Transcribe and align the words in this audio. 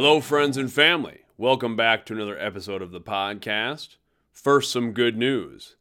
Hello, 0.00 0.20
friends 0.20 0.56
and 0.56 0.72
family. 0.72 1.22
Welcome 1.36 1.74
back 1.74 2.06
to 2.06 2.12
another 2.12 2.38
episode 2.38 2.82
of 2.82 2.92
the 2.92 3.00
podcast. 3.00 3.96
First, 4.30 4.70
some 4.70 4.92
good 4.92 5.16
news. 5.16 5.74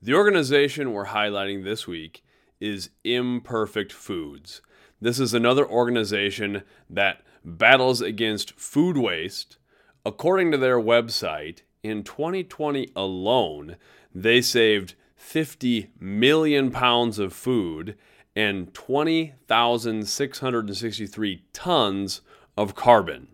The 0.00 0.14
organization 0.14 0.94
we're 0.94 1.08
highlighting 1.08 1.64
this 1.64 1.86
week 1.86 2.24
is 2.60 2.88
Imperfect 3.04 3.92
Foods. 3.92 4.62
This 5.02 5.20
is 5.20 5.34
another 5.34 5.68
organization 5.68 6.62
that 6.88 7.20
battles 7.44 8.00
against 8.00 8.58
food 8.58 8.96
waste. 8.96 9.58
According 10.02 10.50
to 10.52 10.56
their 10.56 10.80
website, 10.80 11.58
in 11.82 12.04
2020 12.04 12.90
alone, 12.96 13.76
they 14.14 14.40
saved 14.40 14.94
50 15.14 15.90
million 16.00 16.70
pounds 16.70 17.18
of 17.18 17.34
food 17.34 17.98
and 18.34 18.72
20,663 18.72 21.42
tons 21.52 22.22
of 22.56 22.74
carbon. 22.74 23.28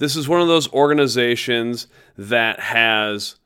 This 0.00 0.16
is 0.16 0.26
one 0.26 0.40
of 0.40 0.48
those 0.48 0.72
organizations 0.72 1.86
that 2.16 2.58
has 2.58 3.36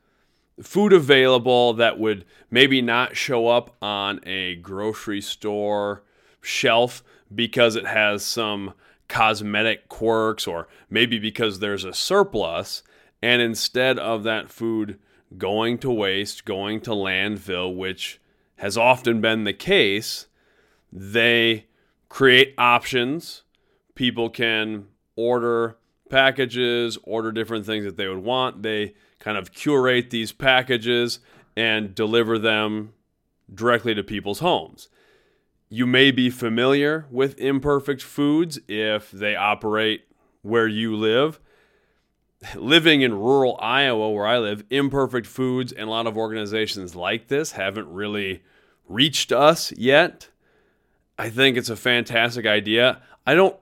food 0.61 0.93
available 0.93 1.73
that 1.73 1.99
would 1.99 2.23
maybe 2.49 2.81
not 2.81 3.17
show 3.17 3.49
up 3.49 3.75
on 3.81 4.21
a 4.25 4.55
grocery 4.55 5.19
store 5.19 6.03
shelf 6.39 7.03
because 7.33 7.75
it 7.75 7.85
has 7.85 8.23
some 8.23 8.73
cosmetic 9.09 9.89
quirks 9.89 10.47
or 10.47 10.69
maybe 10.89 11.19
because 11.19 11.59
there's 11.59 11.83
a 11.83 11.93
surplus 11.93 12.83
and 13.21 13.41
instead 13.41 13.99
of 13.99 14.23
that 14.23 14.49
food 14.49 14.97
going 15.37 15.77
to 15.79 15.91
waste, 15.91 16.45
going 16.45 16.79
to 16.79 16.91
landfill, 16.91 17.75
which 17.75 18.21
has 18.59 18.77
often 18.77 19.19
been 19.19 19.43
the 19.43 19.51
case, 19.51 20.27
they 20.89 21.65
create 22.07 22.53
options. 22.57 23.43
People 23.93 24.29
can 24.29 24.85
order 25.17 25.75
packages, 26.09 26.97
order 27.03 27.31
different 27.31 27.65
things 27.65 27.85
that 27.85 27.97
they 27.97 28.07
would 28.07 28.23
want. 28.23 28.63
They 28.63 28.93
kind 29.19 29.37
of 29.37 29.51
curate 29.51 30.09
these 30.09 30.31
packages 30.31 31.19
and 31.57 31.95
deliver 31.95 32.37
them 32.37 32.93
directly 33.53 33.95
to 33.95 34.03
people's 34.03 34.39
homes. 34.39 34.89
You 35.69 35.85
may 35.85 36.11
be 36.11 36.29
familiar 36.29 37.05
with 37.09 37.39
imperfect 37.39 38.01
foods 38.01 38.59
if 38.67 39.11
they 39.11 39.35
operate 39.35 40.05
where 40.41 40.67
you 40.67 40.95
live. 40.95 41.39
Living 42.55 43.01
in 43.01 43.13
rural 43.17 43.57
Iowa, 43.59 44.11
where 44.11 44.27
I 44.27 44.37
live, 44.37 44.63
imperfect 44.69 45.25
foods 45.25 45.71
and 45.71 45.87
a 45.87 45.91
lot 45.91 46.05
of 46.05 46.17
organizations 46.17 46.95
like 46.95 47.27
this 47.27 47.53
haven't 47.53 47.91
really 47.91 48.43
reached 48.87 49.31
us 49.31 49.71
yet. 49.71 50.29
I 51.17 51.29
think 51.29 51.57
it's 51.57 51.69
a 51.69 51.75
fantastic 51.75 52.45
idea. 52.45 53.01
I 53.25 53.33
don't 53.33 53.57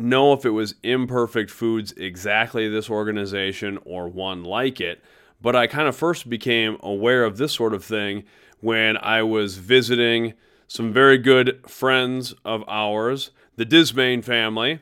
know 0.00 0.32
if 0.32 0.44
it 0.44 0.50
was 0.50 0.74
Imperfect 0.82 1.50
Foods 1.50 1.92
exactly 1.92 2.68
this 2.68 2.90
organization 2.90 3.78
or 3.84 4.08
one 4.08 4.44
like 4.44 4.80
it, 4.80 5.02
but 5.40 5.56
I 5.56 5.66
kind 5.66 5.88
of 5.88 5.96
first 5.96 6.28
became 6.28 6.76
aware 6.80 7.24
of 7.24 7.36
this 7.36 7.52
sort 7.52 7.74
of 7.74 7.84
thing 7.84 8.24
when 8.60 8.96
I 8.98 9.22
was 9.22 9.56
visiting 9.56 10.34
some 10.66 10.92
very 10.92 11.18
good 11.18 11.60
friends 11.68 12.34
of 12.44 12.62
ours, 12.68 13.30
the 13.56 13.64
Dismayne 13.64 14.22
family, 14.22 14.80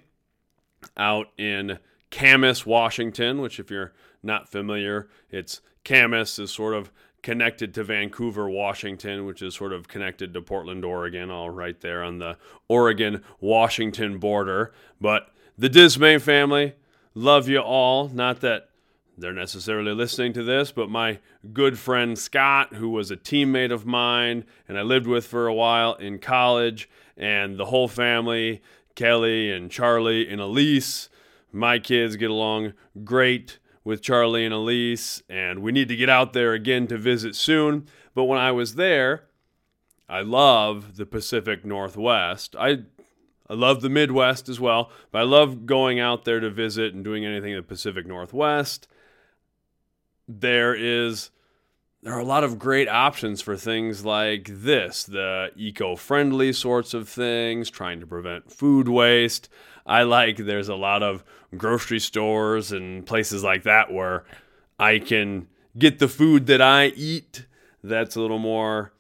out 0.97 1.29
in 1.39 1.79
Camas, 2.11 2.67
Washington, 2.67 3.41
which, 3.41 3.59
if 3.59 3.71
you're 3.71 3.93
not 4.23 4.49
familiar, 4.49 5.09
it's 5.31 5.61
Camas 5.85 6.39
is 6.39 6.51
sort 6.51 6.75
of 6.75 6.91
connected 7.23 7.75
to 7.75 7.85
Vancouver, 7.85 8.49
Washington, 8.49 9.27
which 9.27 9.43
is 9.43 9.55
sort 9.55 9.73
of 9.73 9.89
connected 9.89 10.33
to 10.35 10.43
Portland, 10.43 10.85
Oregon, 10.85 11.31
all 11.31 11.51
right 11.51 11.81
there 11.81 12.03
on 12.03 12.19
the 12.19 12.37
Oregon 12.69 13.23
Washington 13.41 14.19
border. 14.19 14.73
But 15.01 15.29
the 15.57 15.69
Dismayne 15.69 16.21
family, 16.21 16.75
love 17.15 17.49
you 17.49 17.59
all. 17.59 18.09
Not 18.09 18.41
that 18.41 18.69
they're 19.17 19.33
necessarily 19.33 19.93
listening 19.93 20.33
to 20.35 20.45
this, 20.45 20.71
but 20.71 20.89
my 20.89 21.19
good 21.53 21.79
friend 21.79 22.17
Scott, 22.17 22.75
who 22.75 22.89
was 22.89 23.11
a 23.11 23.17
teammate 23.17 23.73
of 23.73 23.85
mine 23.85 24.45
and 24.69 24.79
I 24.79 24.83
lived 24.83 25.07
with 25.07 25.27
for 25.27 25.49
a 25.49 25.55
while 25.55 25.95
in 25.95 26.19
college, 26.21 26.89
and 27.17 27.57
the 27.57 27.67
whole 27.67 27.89
family, 27.89 28.63
Kelly 28.95 29.51
and 29.51 29.71
Charlie 29.71 30.29
and 30.29 30.41
Elise, 30.41 31.09
my 31.53 31.79
kids 31.81 32.15
get 32.17 32.31
along 32.31 32.75
great 33.05 33.59
with 33.89 34.03
Charlie 34.03 34.45
and 34.45 34.53
Elise, 34.53 35.23
and 35.31 35.61
we 35.61 35.73
need 35.73 35.89
to 35.89 35.97
get 35.97 36.11
out 36.11 36.35
there 36.35 36.53
again 36.53 36.87
to 36.89 36.99
visit 36.99 37.35
soon. 37.35 37.87
But 38.15 38.25
when 38.25 38.39
I 38.39 38.53
was 38.53 38.75
there, 38.75 39.25
I 40.07 40.21
love 40.21 40.99
the 40.99 41.07
Pacific 41.07 41.65
Northwest. 41.65 42.55
I 42.59 42.81
I 43.49 43.55
love 43.55 43.81
the 43.81 43.89
Midwest 43.89 44.51
as 44.51 44.61
well, 44.61 44.91
but 45.11 45.21
I 45.21 45.25
love 45.25 45.65
going 45.65 45.99
out 45.99 46.27
there 46.27 46.39
to 46.39 46.51
visit 46.51 46.93
and 46.93 47.03
doing 47.03 47.25
anything 47.25 47.53
in 47.53 47.57
the 47.57 47.63
Pacific 47.63 48.07
Northwest. 48.07 48.89
There 50.29 50.75
is 50.75 51.31
there 52.03 52.13
are 52.13 52.21
a 52.21 52.25
lot 52.25 52.45
of 52.45 52.59
great 52.59 52.91
options 52.91 53.41
for 53.41 53.57
things 53.57 54.05
like 54.05 54.51
this, 54.53 55.03
the 55.03 55.51
eco-friendly 55.57 56.53
sorts 56.53 56.93
of 56.93 57.09
things, 57.09 57.71
trying 57.71 58.01
to 58.01 58.07
prevent 58.07 58.53
food 58.53 58.87
waste. 58.87 59.49
I 59.89 60.03
like 60.03 60.37
there's 60.37 60.69
a 60.69 60.77
lot 60.77 61.03
of 61.03 61.25
grocery 61.57 61.99
stores 61.99 62.71
and 62.71 63.07
places 63.07 63.43
like 63.43 63.63
that 63.63 63.91
where 63.91 64.25
I 64.79 64.99
can 64.99 65.49
get 65.77 65.99
the 65.99 66.09
food 66.09 66.47
that 66.47 66.61
I 66.61 66.89
eat 66.89 67.47
that's 67.83 68.15
a 68.15 68.21
little 68.21 68.39
more 68.39 68.93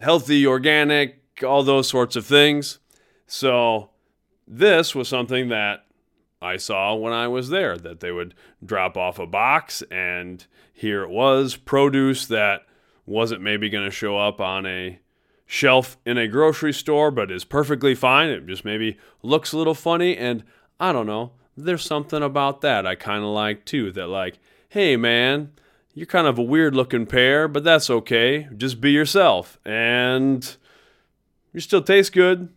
healthy, 0.00 0.46
organic, 0.46 1.20
all 1.44 1.62
those 1.62 1.88
sorts 1.88 2.16
of 2.16 2.24
things. 2.24 2.78
So, 3.26 3.90
this 4.46 4.94
was 4.94 5.08
something 5.08 5.48
that 5.48 5.86
I 6.42 6.56
saw 6.56 6.94
when 6.94 7.12
I 7.12 7.28
was 7.28 7.50
there 7.50 7.76
that 7.76 8.00
they 8.00 8.10
would 8.10 8.34
drop 8.64 8.96
off 8.96 9.18
a 9.18 9.26
box, 9.26 9.82
and 9.90 10.44
here 10.72 11.02
it 11.02 11.10
was 11.10 11.56
produce 11.56 12.26
that 12.26 12.62
wasn't 13.06 13.42
maybe 13.42 13.68
going 13.68 13.84
to 13.84 13.90
show 13.90 14.16
up 14.16 14.40
on 14.40 14.66
a 14.66 14.98
shelf 15.50 15.98
in 16.06 16.16
a 16.16 16.28
grocery 16.28 16.72
store, 16.72 17.10
but 17.10 17.28
is 17.28 17.44
perfectly 17.44 17.92
fine. 17.92 18.28
It 18.28 18.46
just 18.46 18.64
maybe 18.64 18.96
looks 19.20 19.52
a 19.52 19.58
little 19.58 19.74
funny. 19.74 20.16
And 20.16 20.44
I 20.78 20.92
don't 20.92 21.08
know, 21.08 21.32
there's 21.56 21.82
something 21.82 22.22
about 22.22 22.60
that 22.60 22.86
I 22.86 22.94
kind 22.94 23.24
of 23.24 23.30
like 23.30 23.64
too. 23.64 23.90
That, 23.90 24.06
like, 24.06 24.38
hey 24.68 24.96
man, 24.96 25.50
you're 25.92 26.06
kind 26.06 26.28
of 26.28 26.38
a 26.38 26.42
weird 26.42 26.76
looking 26.76 27.04
pair, 27.04 27.48
but 27.48 27.64
that's 27.64 27.90
okay. 27.90 28.48
Just 28.56 28.80
be 28.80 28.92
yourself. 28.92 29.58
And 29.64 30.56
you 31.52 31.58
still 31.58 31.82
taste 31.82 32.12
good. 32.12 32.50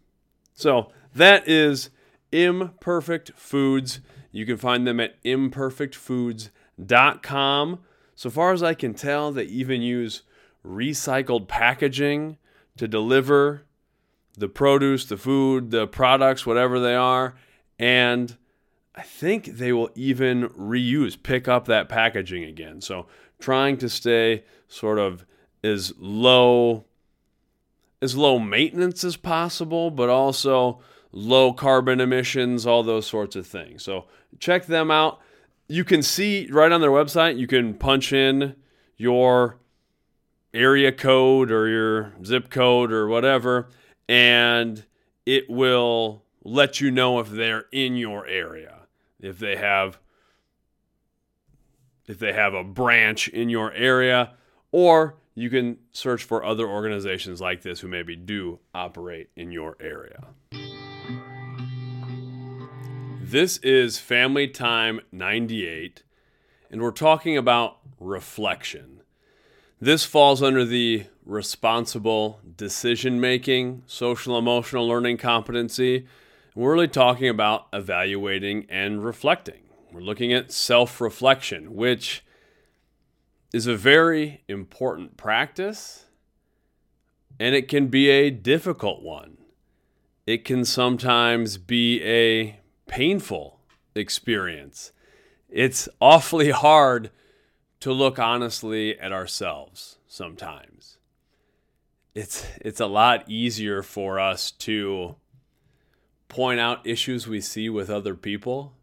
So 0.54 0.92
that 1.16 1.50
is 1.50 1.90
Imperfect 2.32 3.32
Foods. 3.36 4.02
You 4.32 4.46
can 4.46 4.58
find 4.58 4.86
them 4.86 5.00
at 5.00 5.20
imperfectfoods.com. 5.24 7.80
So 8.14 8.30
far 8.30 8.54
as 8.54 8.62
I 8.62 8.76
can 8.76 8.94
tell, 8.94 9.32
they 9.32 9.46
even 9.46 9.82
use 9.82 10.22
recycled 10.64 11.48
packaging 11.48 12.38
to 12.78 12.88
deliver 12.88 13.64
the 14.38 14.48
produce, 14.48 15.06
the 15.06 15.18
food, 15.18 15.72
the 15.72 15.88
products, 15.88 16.46
whatever 16.46 16.80
they 16.80 16.96
are. 16.96 17.36
And 17.78 18.36
I 18.96 19.02
think 19.02 19.46
they 19.46 19.74
will 19.74 19.90
even 19.96 20.50
reuse, 20.50 21.22
pick 21.22 21.48
up 21.48 21.66
that 21.66 21.90
packaging 21.90 22.44
again. 22.44 22.82
So 22.82 23.08
trying 23.40 23.78
to 23.78 23.90
stay 23.90 24.44
sort 24.68 25.00
of 25.00 25.26
as 25.64 25.94
low 25.98 26.86
as 28.02 28.18
low 28.18 28.38
maintenance 28.38 29.06
as 29.06 29.16
possible, 29.16 29.90
but 29.90 30.10
also 30.10 30.82
low 31.14 31.54
carbon 31.54 32.02
emissions, 32.02 32.66
all 32.66 32.84
those 32.84 33.08
sorts 33.08 33.36
of 33.38 33.48
things. 33.48 33.82
So 33.82 34.06
check 34.40 34.66
them 34.66 34.92
out. 34.92 35.22
You 35.70 35.86
can 35.86 36.04
see 36.04 36.50
right 36.52 36.72
on 36.72 36.82
their 36.82 36.92
website, 36.92 37.38
you 37.38 37.48
can 37.48 37.76
punch 37.76 38.12
in 38.12 38.56
your 38.98 39.58
area 40.54 40.92
code 40.92 41.52
or 41.52 41.68
your 41.68 42.14
zip 42.24 42.50
code 42.50 42.92
or 42.92 43.08
whatever, 43.08 43.70
and 44.08 44.86
it 45.26 45.50
will 45.50 46.24
let 46.44 46.80
you 46.82 46.92
know 46.92 47.20
if 47.20 47.30
they're 47.30 47.66
in 47.72 47.96
your 47.96 48.28
area. 48.28 48.82
If 49.20 49.40
they 49.40 49.56
have 49.56 50.00
if 52.06 52.20
they 52.20 52.34
have 52.34 52.54
a 52.54 52.64
branch 52.64 53.30
in 53.30 53.50
your 53.50 53.72
area, 53.74 54.34
or 54.72 55.16
you 55.36 55.50
can 55.50 55.78
search 55.94 56.24
for 56.24 56.44
other 56.44 56.68
organizations 56.68 57.40
like 57.40 57.62
this 57.62 57.80
who 57.80 57.88
maybe 57.88 58.16
do 58.16 58.60
operate 58.76 59.30
in 59.36 59.52
your 59.52 59.78
area. 59.80 60.26
This 63.22 63.58
is 63.58 63.98
Family 63.98 64.48
Time 64.48 65.00
98, 65.12 66.04
and 66.70 66.82
we're 66.82 66.92
talking 66.92 67.38
about 67.38 67.78
reflection. 68.00 69.03
This 69.84 70.06
falls 70.06 70.42
under 70.42 70.64
the 70.64 71.08
responsible 71.26 72.40
decision 72.56 73.20
making, 73.20 73.84
social 73.86 74.38
emotional 74.38 74.88
learning 74.88 75.18
competency. 75.18 76.08
We're 76.56 76.72
really 76.72 76.88
talking 76.88 77.28
about 77.28 77.68
evaluating 77.74 78.66
and 78.70 79.04
reflecting. 79.04 79.60
We're 79.92 80.00
looking 80.00 80.32
at 80.32 80.54
self 80.54 81.02
reflection, 81.02 81.76
which 81.76 82.24
is 83.52 83.68
a 83.68 83.76
very 83.76 84.46
important 84.48 85.18
practice 85.18 86.06
and 87.38 87.54
it 87.54 87.68
can 87.68 87.88
be 87.88 88.10
a 88.10 88.30
difficult 88.30 89.04
one. 89.04 89.38
It 90.26 90.46
can 90.46 90.64
sometimes 90.64 91.58
be 91.58 92.02
a 92.04 92.62
painful 92.88 93.60
experience. 93.96 94.94
It's 95.50 95.90
awfully 96.00 96.52
hard 96.52 97.12
to 97.84 97.92
look 97.92 98.18
honestly 98.18 98.98
at 98.98 99.12
ourselves 99.12 99.98
sometimes. 100.08 101.00
It's 102.16 102.48
it's 102.62 102.80
a 102.80 102.86
lot 102.86 103.30
easier 103.30 103.84
for 103.84 104.22
us 104.22 104.52
to 104.52 105.18
point 106.30 106.62
out 106.62 106.88
issues 106.88 107.28
we 107.28 107.42
see 107.42 107.68
with 107.68 107.90
other 107.90 108.16
people 108.16 108.74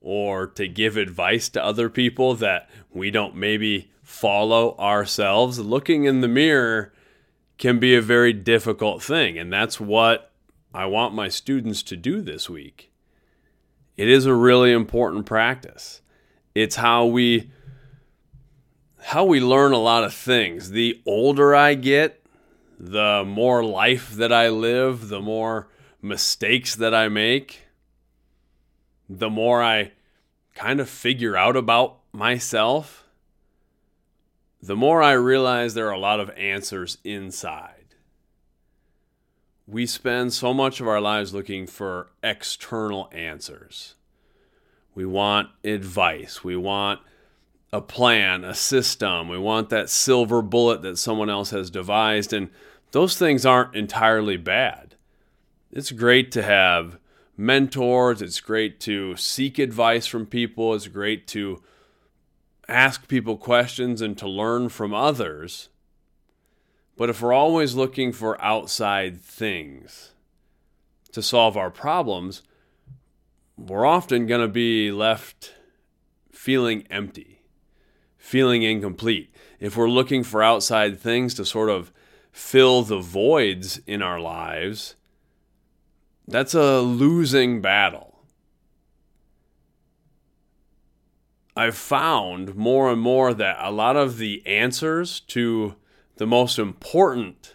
or 0.00 0.46
to 0.46 0.68
give 0.68 0.96
advice 0.96 1.48
to 1.48 1.64
other 1.64 1.90
people 1.90 2.36
that 2.36 2.70
we 2.92 3.10
don't 3.10 3.34
maybe 3.34 3.90
follow 4.04 4.76
ourselves. 4.78 5.58
Looking 5.58 6.04
in 6.04 6.20
the 6.20 6.28
mirror 6.28 6.92
can 7.58 7.80
be 7.80 7.96
a 7.96 8.00
very 8.00 8.32
difficult 8.32 9.02
thing, 9.02 9.36
and 9.36 9.52
that's 9.52 9.80
what 9.80 10.30
I 10.72 10.86
want 10.86 11.14
my 11.14 11.26
students 11.26 11.82
to 11.82 11.96
do 11.96 12.20
this 12.20 12.48
week. 12.48 12.92
It 13.96 14.08
is 14.08 14.24
a 14.24 14.34
really 14.34 14.70
important 14.70 15.26
practice. 15.26 16.00
It's 16.54 16.76
how 16.76 17.06
we 17.06 17.50
how 19.06 19.24
we 19.24 19.38
learn 19.38 19.70
a 19.70 19.78
lot 19.78 20.02
of 20.02 20.12
things. 20.12 20.70
The 20.72 21.00
older 21.06 21.54
I 21.54 21.74
get, 21.74 22.26
the 22.76 23.22
more 23.24 23.62
life 23.62 24.10
that 24.10 24.32
I 24.32 24.48
live, 24.48 25.06
the 25.10 25.20
more 25.20 25.68
mistakes 26.02 26.74
that 26.74 26.92
I 26.92 27.08
make, 27.08 27.68
the 29.08 29.30
more 29.30 29.62
I 29.62 29.92
kind 30.56 30.80
of 30.80 30.90
figure 30.90 31.36
out 31.36 31.56
about 31.56 31.98
myself, 32.12 33.06
the 34.60 34.74
more 34.74 35.00
I 35.00 35.12
realize 35.12 35.74
there 35.74 35.86
are 35.86 35.92
a 35.92 36.00
lot 36.00 36.18
of 36.18 36.30
answers 36.30 36.98
inside. 37.04 37.94
We 39.68 39.86
spend 39.86 40.32
so 40.32 40.52
much 40.52 40.80
of 40.80 40.88
our 40.88 41.00
lives 41.00 41.32
looking 41.32 41.68
for 41.68 42.10
external 42.24 43.08
answers. 43.12 43.94
We 44.96 45.06
want 45.06 45.50
advice. 45.62 46.42
We 46.42 46.56
want 46.56 47.02
a 47.76 47.80
plan, 47.82 48.42
a 48.42 48.54
system. 48.54 49.28
We 49.28 49.38
want 49.38 49.68
that 49.68 49.90
silver 49.90 50.40
bullet 50.40 50.82
that 50.82 50.96
someone 50.96 51.28
else 51.28 51.50
has 51.50 51.70
devised. 51.70 52.32
And 52.32 52.48
those 52.92 53.18
things 53.18 53.44
aren't 53.44 53.76
entirely 53.76 54.38
bad. 54.38 54.94
It's 55.70 55.92
great 55.92 56.32
to 56.32 56.42
have 56.42 56.98
mentors. 57.36 58.22
It's 58.22 58.40
great 58.40 58.80
to 58.80 59.14
seek 59.16 59.58
advice 59.58 60.06
from 60.06 60.24
people. 60.24 60.74
It's 60.74 60.88
great 60.88 61.26
to 61.28 61.62
ask 62.66 63.06
people 63.08 63.36
questions 63.36 64.00
and 64.00 64.16
to 64.18 64.28
learn 64.28 64.70
from 64.70 64.94
others. 64.94 65.68
But 66.96 67.10
if 67.10 67.20
we're 67.20 67.34
always 67.34 67.74
looking 67.74 68.10
for 68.10 68.42
outside 68.42 69.20
things 69.20 70.12
to 71.12 71.20
solve 71.20 71.58
our 71.58 71.70
problems, 71.70 72.42
we're 73.58 73.84
often 73.84 74.26
going 74.26 74.40
to 74.40 74.48
be 74.48 74.90
left 74.90 75.52
feeling 76.32 76.86
empty 76.90 77.35
feeling 78.26 78.64
incomplete. 78.64 79.32
If 79.60 79.76
we're 79.76 79.88
looking 79.88 80.24
for 80.24 80.42
outside 80.42 80.98
things 80.98 81.32
to 81.34 81.44
sort 81.44 81.70
of 81.70 81.92
fill 82.32 82.82
the 82.82 82.98
voids 82.98 83.80
in 83.86 84.02
our 84.02 84.18
lives, 84.18 84.96
that's 86.26 86.52
a 86.52 86.80
losing 86.80 87.60
battle. 87.60 88.18
I've 91.56 91.76
found 91.76 92.56
more 92.56 92.90
and 92.90 93.00
more 93.00 93.32
that 93.32 93.58
a 93.60 93.70
lot 93.70 93.96
of 93.96 94.18
the 94.18 94.44
answers 94.44 95.20
to 95.28 95.76
the 96.16 96.26
most 96.26 96.58
important 96.58 97.54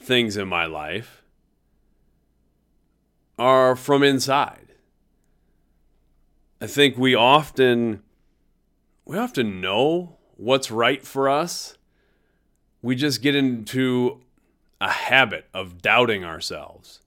things 0.00 0.36
in 0.36 0.46
my 0.46 0.66
life 0.66 1.24
are 3.40 3.74
from 3.74 4.04
inside. 4.04 4.68
I 6.60 6.68
think 6.68 6.96
we 6.96 7.12
often 7.16 8.04
we 9.04 9.18
often 9.18 9.60
know 9.60 10.18
what's 10.36 10.70
right 10.70 11.04
for 11.04 11.28
us. 11.28 11.76
We 12.80 12.94
just 12.96 13.22
get 13.22 13.34
into 13.34 14.20
a 14.80 14.90
habit 14.90 15.46
of 15.54 15.80
doubting 15.82 16.24
ourselves. 16.24 17.00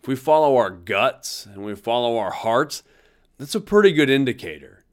If 0.00 0.08
we 0.08 0.16
follow 0.16 0.56
our 0.56 0.70
guts 0.70 1.46
and 1.46 1.64
we 1.64 1.74
follow 1.74 2.16
our 2.16 2.30
hearts, 2.30 2.82
that's 3.38 3.54
a 3.54 3.60
pretty 3.60 3.92
good 3.92 4.10
indicator. 4.10 4.84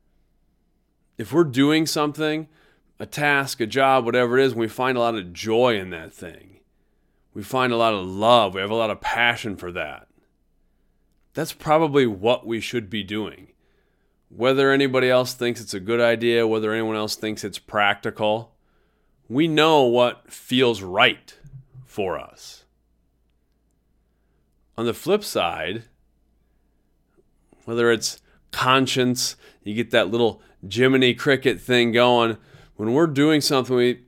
If 1.17 1.31
we're 1.31 1.43
doing 1.43 1.85
something, 1.85 2.47
a 2.99 3.05
task, 3.05 3.61
a 3.61 3.67
job, 3.67 4.05
whatever 4.05 4.37
it 4.37 4.45
is, 4.45 4.51
and 4.53 4.61
we 4.61 4.67
find 4.67 4.97
a 4.97 5.01
lot 5.01 5.15
of 5.15 5.33
joy 5.33 5.77
in 5.79 5.91
that 5.91 6.13
thing. 6.13 6.59
We 7.33 7.43
find 7.43 7.71
a 7.71 7.77
lot 7.77 7.93
of 7.93 8.05
love. 8.05 8.55
We 8.55 8.61
have 8.61 8.71
a 8.71 8.75
lot 8.75 8.89
of 8.89 9.01
passion 9.01 9.55
for 9.55 9.71
that. 9.71 10.07
That's 11.33 11.53
probably 11.53 12.07
what 12.07 12.47
we 12.47 12.59
should 12.59 12.89
be 12.89 13.03
doing 13.03 13.49
whether 14.29 14.71
anybody 14.71 15.09
else 15.09 15.33
thinks 15.33 15.61
it's 15.61 15.73
a 15.73 15.79
good 15.79 16.01
idea, 16.01 16.47
whether 16.47 16.73
anyone 16.73 16.95
else 16.95 17.15
thinks 17.15 17.43
it's 17.43 17.59
practical, 17.59 18.55
we 19.29 19.47
know 19.47 19.83
what 19.83 20.31
feels 20.31 20.81
right 20.81 21.37
for 21.85 22.19
us. 22.19 22.65
On 24.77 24.85
the 24.85 24.93
flip 24.93 25.23
side, 25.23 25.83
whether 27.65 27.91
it's 27.91 28.21
conscience, 28.51 29.35
you 29.63 29.73
get 29.73 29.91
that 29.91 30.09
little 30.09 30.41
Jiminy 30.69 31.13
Cricket 31.13 31.59
thing 31.59 31.91
going. 31.91 32.37
When 32.75 32.93
we're 32.93 33.07
doing 33.07 33.41
something, 33.41 33.75
we 33.75 34.03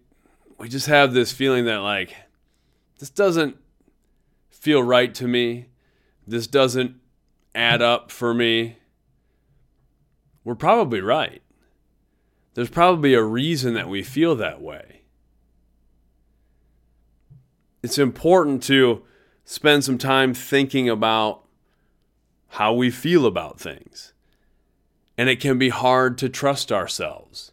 we 0.57 0.68
just 0.69 0.88
have 0.88 1.13
this 1.13 1.31
feeling 1.31 1.65
that 1.65 1.77
like 1.77 2.15
this 3.00 3.10
doesn't 3.10 3.57
feel 4.50 4.83
right 4.83 5.13
to 5.15 5.27
me. 5.27 5.68
This 6.27 6.48
doesn't 6.48 6.95
add 7.56 7.81
up 7.81 8.12
for 8.12 8.33
me 8.33 8.77
we're 10.50 10.56
probably 10.56 11.00
right. 11.00 11.44
There's 12.56 12.72
probably 12.72 13.13
a 13.13 13.22
reason 13.22 13.75
that 13.75 13.88
we 13.88 14.01
feel 14.01 14.36
that 14.38 14.60
way. 14.60 15.04
It's 17.84 18.00
important 18.00 18.63
to 18.63 19.04
spend 19.46 19.84
some 19.84 20.00
time 20.00 20.34
thinking 20.34 20.90
about 20.90 21.46
how 22.48 22.74
we 22.74 22.90
feel 22.90 23.28
about 23.28 23.60
things. 23.60 24.13
And 25.19 25.30
it 25.30 25.40
can 25.40 25.60
be 25.60 25.69
hard 25.69 26.18
to 26.18 26.30
trust 26.30 26.72
ourselves. 26.72 27.51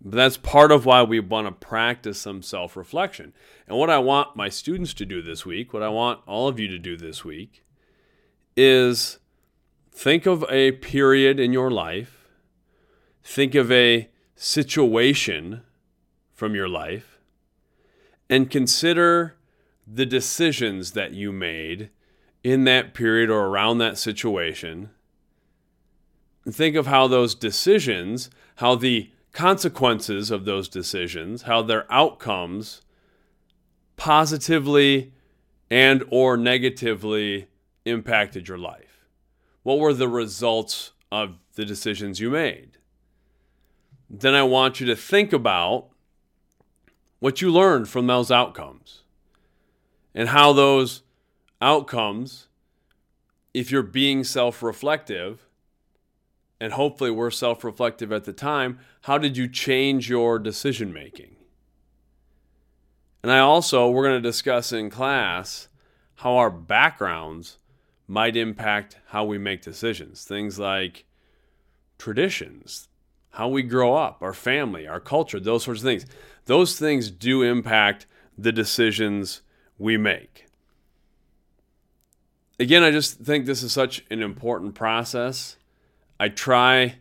But 0.00 0.16
that's 0.16 0.38
part 0.38 0.72
of 0.72 0.86
why 0.86 1.02
we 1.02 1.20
want 1.20 1.46
to 1.46 1.52
practice 1.52 2.18
some 2.18 2.40
self 2.40 2.74
reflection. 2.74 3.34
And 3.68 3.76
what 3.76 3.90
I 3.90 3.98
want 3.98 4.34
my 4.34 4.48
students 4.48 4.94
to 4.94 5.04
do 5.04 5.20
this 5.20 5.44
week, 5.44 5.74
what 5.74 5.82
I 5.82 5.90
want 5.90 6.20
all 6.26 6.48
of 6.48 6.58
you 6.58 6.68
to 6.68 6.78
do 6.78 6.96
this 6.96 7.22
week, 7.22 7.62
is 8.56 9.18
Think 9.96 10.26
of 10.26 10.44
a 10.50 10.72
period 10.72 11.40
in 11.40 11.54
your 11.54 11.70
life. 11.70 12.28
Think 13.24 13.54
of 13.54 13.72
a 13.72 14.10
situation 14.34 15.62
from 16.34 16.54
your 16.54 16.68
life 16.68 17.18
and 18.28 18.50
consider 18.50 19.36
the 19.86 20.04
decisions 20.04 20.92
that 20.92 21.14
you 21.14 21.32
made 21.32 21.88
in 22.44 22.64
that 22.64 22.92
period 22.92 23.30
or 23.30 23.46
around 23.46 23.78
that 23.78 23.96
situation. 23.96 24.90
think 26.46 26.76
of 26.76 26.86
how 26.86 27.08
those 27.08 27.34
decisions, 27.34 28.28
how 28.56 28.74
the 28.74 29.10
consequences 29.32 30.30
of 30.30 30.44
those 30.44 30.68
decisions, 30.68 31.42
how 31.42 31.62
their 31.62 31.90
outcomes 31.90 32.82
positively 33.96 35.14
and 35.70 36.04
or 36.10 36.36
negatively 36.36 37.48
impacted 37.86 38.46
your 38.46 38.58
life. 38.58 38.85
What 39.66 39.80
were 39.80 39.94
the 39.94 40.08
results 40.08 40.92
of 41.10 41.38
the 41.56 41.64
decisions 41.64 42.20
you 42.20 42.30
made? 42.30 42.78
Then 44.08 44.32
I 44.32 44.44
want 44.44 44.78
you 44.78 44.86
to 44.86 44.94
think 44.94 45.32
about 45.32 45.88
what 47.18 47.42
you 47.42 47.50
learned 47.50 47.88
from 47.88 48.06
those 48.06 48.30
outcomes 48.30 49.02
and 50.14 50.28
how 50.28 50.52
those 50.52 51.02
outcomes, 51.60 52.46
if 53.52 53.72
you're 53.72 53.82
being 53.82 54.22
self 54.22 54.62
reflective, 54.62 55.48
and 56.60 56.74
hopefully 56.74 57.10
we're 57.10 57.32
self 57.32 57.64
reflective 57.64 58.12
at 58.12 58.22
the 58.22 58.32
time, 58.32 58.78
how 59.00 59.18
did 59.18 59.36
you 59.36 59.48
change 59.48 60.08
your 60.08 60.38
decision 60.38 60.92
making? 60.92 61.34
And 63.20 63.32
I 63.32 63.40
also, 63.40 63.90
we're 63.90 64.06
going 64.06 64.22
to 64.22 64.28
discuss 64.28 64.72
in 64.72 64.90
class 64.90 65.66
how 66.18 66.36
our 66.36 66.50
backgrounds 66.52 67.58
might 68.06 68.36
impact 68.36 68.98
how 69.08 69.24
we 69.24 69.38
make 69.38 69.62
decisions. 69.62 70.24
Things 70.24 70.58
like 70.58 71.04
traditions, 71.98 72.88
how 73.30 73.48
we 73.48 73.62
grow 73.62 73.94
up, 73.94 74.22
our 74.22 74.32
family, 74.32 74.86
our 74.86 75.00
culture, 75.00 75.40
those 75.40 75.64
sorts 75.64 75.80
of 75.80 75.84
things. 75.84 76.06
Those 76.46 76.78
things 76.78 77.10
do 77.10 77.42
impact 77.42 78.06
the 78.38 78.52
decisions 78.52 79.42
we 79.78 79.96
make. 79.96 80.46
Again, 82.58 82.82
I 82.82 82.90
just 82.90 83.18
think 83.18 83.44
this 83.44 83.62
is 83.62 83.72
such 83.72 84.04
an 84.10 84.22
important 84.22 84.74
process. 84.74 85.56
I 86.18 86.28
try, 86.28 86.96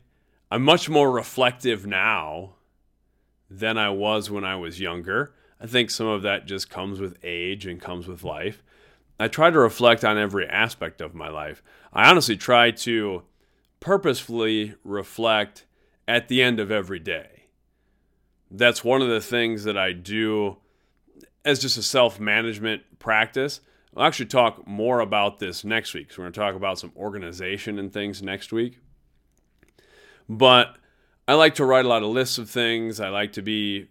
I'm 0.52 0.64
much 0.64 0.90
more 0.90 1.12
reflective 1.12 1.86
now 1.86 2.56
than 3.50 3.78
I 3.78 3.90
was 3.90 4.30
when 4.30 4.44
I 4.44 4.58
was 4.58 4.82
younger. 4.82 5.34
I 5.62 5.68
think 5.68 5.90
some 5.90 6.08
of 6.08 6.24
that 6.24 6.46
just 6.46 6.70
comes 6.70 7.00
with 7.00 7.18
age 7.24 7.66
and 7.66 7.80
comes 7.80 8.08
with 8.08 8.24
life. 8.24 8.62
I 9.20 9.28
try 9.28 9.50
to 9.50 9.60
reflect 9.60 10.04
on 10.04 10.18
every 10.18 10.48
aspect 10.48 11.02
of 11.02 11.16
my 11.16 11.30
life. 11.30 11.64
I 11.94 12.10
honestly 12.10 12.36
try 12.36 12.72
to 12.72 13.24
purposefully 13.80 14.76
reflect 14.84 15.66
at 16.08 16.28
the 16.28 16.42
end 16.42 16.60
of 16.60 16.72
every 16.72 17.00
day. 17.00 17.46
That's 18.52 18.84
one 18.84 19.02
of 19.02 19.10
the 19.10 19.22
things 19.22 19.64
that 19.64 19.78
I 19.78 19.94
do 19.94 20.58
as 21.44 21.60
just 21.60 21.78
a 21.78 21.84
self 21.84 22.20
management 22.20 23.00
practice. 23.00 23.62
I'll 23.96 24.04
actually 24.04 24.26
talk 24.26 24.68
more 24.68 25.00
about 25.00 25.40
this 25.40 25.64
next 25.64 25.94
week. 25.94 26.12
So, 26.12 26.22
we're 26.22 26.26
going 26.26 26.34
to 26.34 26.40
talk 26.40 26.56
about 26.56 26.80
some 26.80 26.92
organization 26.98 27.80
and 27.80 27.94
things 27.94 28.22
next 28.22 28.52
week. 28.52 28.80
But 30.28 30.78
I 31.28 31.36
like 31.36 31.56
to 31.56 31.66
write 31.66 31.86
a 31.86 31.88
lot 31.88 32.04
of 32.04 32.10
lists 32.10 32.38
of 32.38 32.50
things. 32.50 33.00
I 33.00 33.10
like 33.10 33.32
to 33.34 33.42
be 33.42 33.88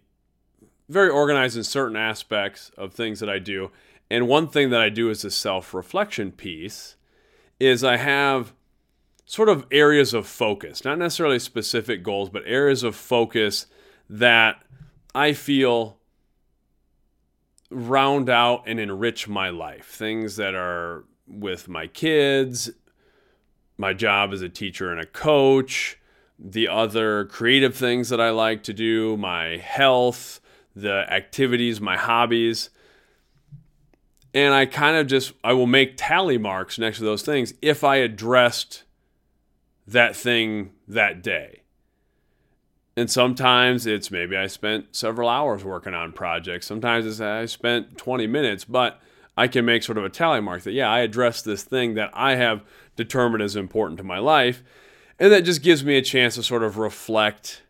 very 0.87 1.09
organized 1.09 1.57
in 1.57 1.63
certain 1.63 1.97
aspects 1.97 2.71
of 2.77 2.93
things 2.93 3.19
that 3.19 3.29
I 3.29 3.39
do. 3.39 3.71
And 4.09 4.27
one 4.27 4.47
thing 4.47 4.69
that 4.69 4.81
I 4.81 4.89
do 4.89 5.09
as 5.09 5.25
a 5.25 5.31
self 5.31 5.73
reflection 5.73 6.31
piece 6.31 6.95
is 7.59 7.83
I 7.83 7.97
have 7.97 8.53
sort 9.25 9.49
of 9.49 9.65
areas 9.71 10.13
of 10.13 10.27
focus, 10.27 10.83
not 10.85 10.99
necessarily 10.99 11.39
specific 11.39 12.03
goals, 12.03 12.29
but 12.29 12.43
areas 12.45 12.83
of 12.83 12.95
focus 12.95 13.65
that 14.09 14.63
I 15.15 15.33
feel 15.33 15.97
round 17.71 18.29
out 18.29 18.63
and 18.67 18.79
enrich 18.79 19.27
my 19.27 19.49
life. 19.49 19.87
Things 19.87 20.35
that 20.35 20.53
are 20.53 21.05
with 21.27 21.67
my 21.67 21.87
kids, 21.87 22.69
my 23.77 23.93
job 23.93 24.31
as 24.31 24.41
a 24.41 24.49
teacher 24.49 24.91
and 24.91 25.01
a 25.01 25.05
coach, 25.05 25.97
the 26.37 26.67
other 26.67 27.25
creative 27.25 27.75
things 27.75 28.09
that 28.09 28.21
I 28.21 28.29
like 28.29 28.63
to 28.63 28.73
do, 28.73 29.17
my 29.17 29.57
health, 29.57 30.39
the 30.75 31.11
activities, 31.11 31.81
my 31.81 31.97
hobbies. 31.97 32.69
And 34.35 34.53
I 34.53 34.65
kind 34.65 34.97
of 34.97 35.07
just 35.07 35.31
I 35.45 35.53
will 35.53 35.65
make 35.65 35.93
tally 35.95 36.37
marks 36.37 36.77
next 36.77 36.97
to 36.97 37.05
those 37.05 37.23
things 37.23 37.53
if 37.61 37.85
I 37.85 37.95
addressed 37.95 38.83
that 39.87 40.13
thing 40.13 40.73
that 40.89 41.23
day. 41.23 41.61
And 42.97 43.09
sometimes 43.09 43.85
it's 43.85 44.11
maybe 44.11 44.35
I 44.35 44.47
spent 44.47 44.95
several 44.95 45.29
hours 45.29 45.63
working 45.63 45.93
on 45.93 46.11
projects. 46.11 46.67
Sometimes 46.67 47.05
it's 47.05 47.21
I 47.21 47.45
spent 47.45 47.97
20 47.97 48.27
minutes, 48.27 48.65
but 48.65 49.01
I 49.37 49.47
can 49.47 49.65
make 49.65 49.83
sort 49.83 49.97
of 49.97 50.03
a 50.03 50.09
tally 50.09 50.41
mark 50.41 50.63
that, 50.63 50.73
yeah, 50.73 50.89
I 50.89 50.99
addressed 50.99 51.45
this 51.45 51.63
thing 51.63 51.93
that 51.95 52.09
I 52.13 52.35
have 52.35 52.61
determined 52.97 53.43
is 53.43 53.55
important 53.55 53.97
to 53.97 54.03
my 54.03 54.19
life. 54.19 54.63
And 55.17 55.31
that 55.31 55.45
just 55.45 55.61
gives 55.61 55.83
me 55.83 55.97
a 55.97 56.01
chance 56.01 56.35
to 56.35 56.43
sort 56.43 56.63
of 56.63 56.77
reflect 56.77 57.63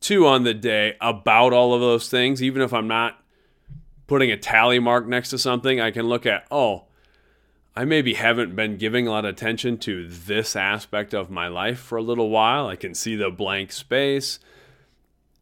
too 0.00 0.26
on 0.28 0.44
the 0.44 0.54
day 0.54 0.94
about 1.00 1.52
all 1.52 1.74
of 1.74 1.80
those 1.80 2.08
things. 2.08 2.40
Even 2.40 2.62
if 2.62 2.72
I'm 2.72 2.88
not 2.88 3.20
putting 4.08 4.32
a 4.32 4.36
tally 4.36 4.80
mark 4.80 5.06
next 5.06 5.30
to 5.30 5.38
something, 5.38 5.80
I 5.80 5.92
can 5.92 6.08
look 6.08 6.26
at, 6.26 6.46
oh, 6.50 6.86
I 7.76 7.84
maybe 7.84 8.14
haven't 8.14 8.56
been 8.56 8.76
giving 8.76 9.06
a 9.06 9.10
lot 9.12 9.24
of 9.24 9.34
attention 9.34 9.78
to 9.78 10.08
this 10.08 10.56
aspect 10.56 11.14
of 11.14 11.30
my 11.30 11.46
life 11.46 11.78
for 11.78 11.96
a 11.96 12.02
little 12.02 12.30
while. 12.30 12.66
I 12.66 12.74
can 12.74 12.94
see 12.94 13.14
the 13.14 13.30
blank 13.30 13.70
space. 13.70 14.40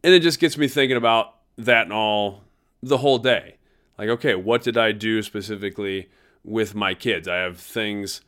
And 0.03 0.13
it 0.13 0.19
just 0.19 0.39
gets 0.39 0.55
me 0.55 0.67
thinking 0.67 0.97
about 0.97 1.33
that 1.57 1.83
and 1.83 1.93
all 1.93 2.43
the 2.83 2.97
whole 2.97 3.17
day. 3.17 3.55
Like, 3.97 4.09
okay, 4.09 4.35
what 4.35 4.61
did 4.61 4.77
I 4.77 4.91
do 4.91 5.23
specifically 5.23 6.09
with 6.43 6.75
my 6.75 6.93
kids? 6.93 7.27
I 7.27 7.37
have 7.37 7.57
things 7.57 8.21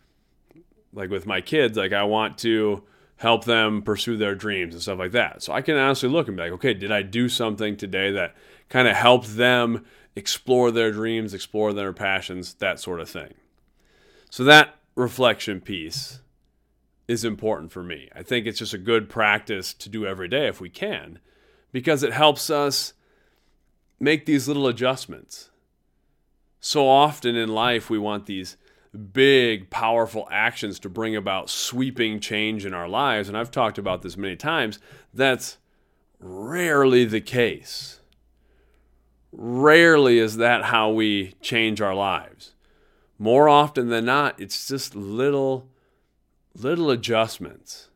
like 0.91 1.11
with 1.11 1.27
my 1.27 1.41
kids, 1.41 1.77
like 1.77 1.93
I 1.93 2.03
want 2.03 2.39
to 2.39 2.83
help 3.17 3.45
them 3.45 3.81
pursue 3.83 4.17
their 4.17 4.33
dreams 4.33 4.73
and 4.73 4.81
stuff 4.81 4.97
like 4.97 5.11
that. 5.11 5.43
So 5.43 5.53
I 5.53 5.61
can 5.61 5.77
honestly 5.77 6.09
look 6.09 6.27
and 6.27 6.37
be 6.37 6.43
like, 6.43 6.53
okay, 6.53 6.73
did 6.73 6.91
I 6.91 7.03
do 7.03 7.29
something 7.29 7.77
today 7.77 8.11
that 8.11 8.35
kind 8.69 8.87
of 8.87 8.95
helped 8.95 9.35
them 9.35 9.85
explore 10.19 10.69
their 10.69 10.91
dreams, 10.91 11.33
explore 11.33 11.73
their 11.73 11.93
passions, 11.93 12.53
that 12.55 12.79
sort 12.79 12.99
of 12.99 13.09
thing? 13.09 13.33
So 14.29 14.43
that 14.43 14.75
reflection 14.95 15.61
piece 15.61 16.19
is 17.07 17.25
important 17.25 17.71
for 17.71 17.81
me. 17.81 18.09
I 18.15 18.21
think 18.21 18.45
it's 18.45 18.59
just 18.59 18.73
a 18.73 18.77
good 18.77 19.09
practice 19.09 19.73
to 19.73 19.89
do 19.89 20.05
every 20.05 20.27
day 20.27 20.47
if 20.47 20.61
we 20.61 20.69
can, 20.69 21.19
because 21.71 22.03
it 22.03 22.13
helps 22.13 22.49
us 22.49 22.93
make 23.99 24.25
these 24.25 24.47
little 24.47 24.67
adjustments. 24.67 25.49
So 26.59 26.87
often 26.87 27.35
in 27.35 27.49
life, 27.49 27.89
we 27.89 27.97
want 27.97 28.25
these 28.25 28.57
big, 29.13 29.69
powerful 29.69 30.27
actions 30.31 30.79
to 30.79 30.89
bring 30.89 31.15
about 31.15 31.49
sweeping 31.49 32.19
change 32.19 32.65
in 32.65 32.73
our 32.73 32.87
lives. 32.87 33.29
And 33.29 33.37
I've 33.37 33.51
talked 33.51 33.77
about 33.77 34.01
this 34.01 34.17
many 34.17 34.35
times. 34.35 34.79
That's 35.13 35.57
rarely 36.19 37.05
the 37.05 37.21
case. 37.21 37.98
Rarely 39.31 40.19
is 40.19 40.37
that 40.37 40.65
how 40.65 40.89
we 40.89 41.33
change 41.41 41.81
our 41.81 41.93
lives 41.93 42.53
more 43.19 43.49
often 43.49 43.89
than 43.89 44.05
not, 44.05 44.39
it's 44.39 44.67
just 44.69 44.95
little, 44.95 45.67
little 46.55 46.89
adjustments. 46.89 47.89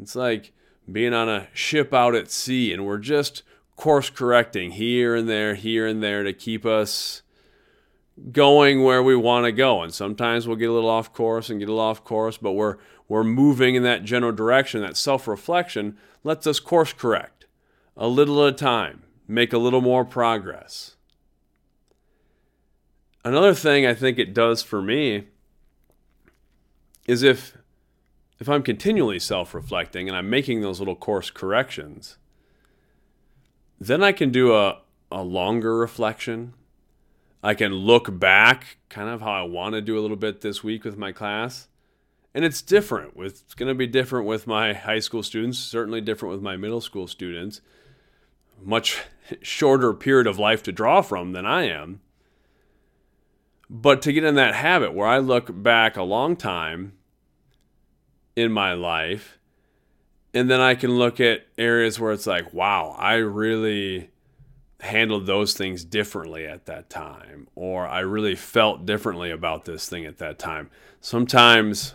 It's 0.00 0.16
like 0.16 0.52
being 0.90 1.14
on 1.14 1.28
a 1.28 1.46
ship 1.54 1.94
out 1.94 2.16
at 2.16 2.30
sea 2.30 2.72
and 2.72 2.84
we're 2.84 2.98
just 2.98 3.44
course 3.76 4.10
correcting 4.10 4.72
here 4.72 5.14
and 5.14 5.28
there, 5.28 5.54
here 5.54 5.86
and 5.86 6.02
there 6.02 6.24
to 6.24 6.32
keep 6.32 6.66
us 6.66 7.22
going 8.32 8.82
where 8.82 9.02
we 9.02 9.14
want 9.14 9.46
to 9.46 9.52
go. 9.52 9.82
And 9.82 9.94
sometimes 9.94 10.48
we'll 10.48 10.56
get 10.56 10.68
a 10.68 10.72
little 10.72 10.90
off 10.90 11.12
course 11.12 11.48
and 11.48 11.60
get 11.60 11.68
a 11.68 11.72
little 11.72 11.86
off 11.86 12.04
course, 12.04 12.36
but 12.36 12.52
we're 12.52 12.76
we're 13.06 13.24
moving 13.24 13.74
in 13.74 13.82
that 13.82 14.02
general 14.02 14.32
direction. 14.32 14.80
That 14.80 14.96
self-reflection 14.96 15.96
lets 16.24 16.46
us 16.46 16.58
course 16.58 16.92
correct 16.92 17.46
a 17.96 18.08
little 18.08 18.44
at 18.46 18.54
a 18.54 18.56
time, 18.56 19.03
make 19.26 19.52
a 19.52 19.58
little 19.58 19.80
more 19.80 20.04
progress. 20.04 20.96
Another 23.24 23.54
thing 23.54 23.86
I 23.86 23.94
think 23.94 24.18
it 24.18 24.34
does 24.34 24.62
for 24.62 24.82
me 24.82 25.28
is 27.06 27.22
if 27.22 27.56
if 28.40 28.48
I'm 28.48 28.62
continually 28.62 29.18
self-reflecting 29.18 30.08
and 30.08 30.16
I'm 30.16 30.28
making 30.28 30.60
those 30.60 30.80
little 30.80 30.96
course 30.96 31.30
corrections, 31.30 32.18
then 33.80 34.02
I 34.02 34.12
can 34.12 34.30
do 34.30 34.54
a, 34.54 34.80
a 35.10 35.22
longer 35.22 35.76
reflection. 35.76 36.52
I 37.42 37.54
can 37.54 37.72
look 37.72 38.18
back, 38.18 38.78
kind 38.88 39.08
of 39.08 39.20
how 39.20 39.32
I 39.32 39.42
want 39.42 39.74
to 39.74 39.80
do 39.80 39.98
a 39.98 40.02
little 40.02 40.16
bit 40.16 40.40
this 40.40 40.64
week 40.64 40.84
with 40.84 40.98
my 40.98 41.12
class. 41.12 41.68
And 42.34 42.44
it's 42.44 42.60
different. 42.60 43.16
With, 43.16 43.42
it's 43.42 43.54
going 43.54 43.68
to 43.68 43.74
be 43.74 43.86
different 43.86 44.26
with 44.26 44.46
my 44.46 44.72
high 44.72 44.98
school 44.98 45.22
students, 45.22 45.58
certainly 45.58 46.00
different 46.00 46.32
with 46.32 46.42
my 46.42 46.56
middle 46.56 46.80
school 46.80 47.06
students. 47.06 47.60
Much 48.62 49.02
shorter 49.42 49.92
period 49.94 50.26
of 50.26 50.38
life 50.38 50.62
to 50.62 50.72
draw 50.72 51.02
from 51.02 51.32
than 51.32 51.46
I 51.46 51.64
am. 51.64 52.00
But 53.70 54.02
to 54.02 54.12
get 54.12 54.24
in 54.24 54.34
that 54.34 54.54
habit 54.54 54.92
where 54.92 55.08
I 55.08 55.18
look 55.18 55.48
back 55.50 55.96
a 55.96 56.02
long 56.02 56.36
time 56.36 56.92
in 58.36 58.52
my 58.52 58.72
life, 58.74 59.38
and 60.32 60.50
then 60.50 60.60
I 60.60 60.74
can 60.74 60.98
look 60.98 61.20
at 61.20 61.46
areas 61.56 61.98
where 61.98 62.12
it's 62.12 62.26
like, 62.26 62.52
wow, 62.52 62.94
I 62.98 63.14
really 63.14 64.10
handled 64.80 65.26
those 65.26 65.54
things 65.54 65.84
differently 65.84 66.46
at 66.46 66.66
that 66.66 66.90
time, 66.90 67.48
or 67.54 67.86
I 67.86 68.00
really 68.00 68.34
felt 68.34 68.84
differently 68.84 69.30
about 69.30 69.64
this 69.64 69.88
thing 69.88 70.04
at 70.04 70.18
that 70.18 70.38
time. 70.38 70.70
Sometimes, 71.00 71.94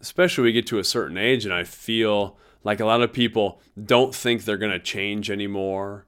especially 0.00 0.44
we 0.44 0.52
get 0.52 0.66
to 0.68 0.78
a 0.78 0.84
certain 0.84 1.16
age, 1.16 1.44
and 1.44 1.54
I 1.54 1.64
feel 1.64 2.36
like 2.62 2.80
a 2.80 2.84
lot 2.84 3.02
of 3.02 3.12
people 3.12 3.60
don't 3.82 4.14
think 4.14 4.44
they're 4.44 4.56
going 4.56 4.72
to 4.72 4.78
change 4.78 5.30
anymore, 5.30 6.06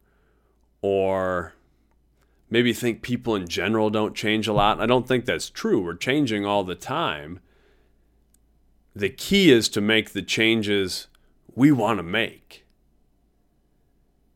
or 0.80 1.54
maybe 2.50 2.72
think 2.72 3.02
people 3.02 3.34
in 3.34 3.48
general 3.48 3.88
don't 3.88 4.14
change 4.14 4.46
a 4.46 4.52
lot. 4.52 4.80
I 4.80 4.86
don't 4.86 5.08
think 5.08 5.24
that's 5.24 5.48
true. 5.48 5.82
We're 5.82 5.94
changing 5.94 6.44
all 6.44 6.64
the 6.64 6.74
time. 6.74 7.40
The 8.94 9.08
key 9.08 9.50
is 9.50 9.68
to 9.70 9.80
make 9.80 10.10
the 10.10 10.22
changes 10.22 11.08
we 11.54 11.72
want 11.72 11.98
to 11.98 12.02
make. 12.02 12.66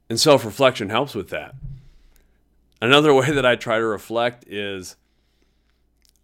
And 0.09 0.19
self 0.19 0.45
reflection 0.45 0.89
helps 0.89 1.15
with 1.15 1.29
that. 1.31 1.55
Another 2.81 3.13
way 3.15 3.31
that 3.31 3.45
I 3.45 3.57
try 3.57 3.79
to 3.79 3.87
reflect 3.87 4.45
is 4.47 4.97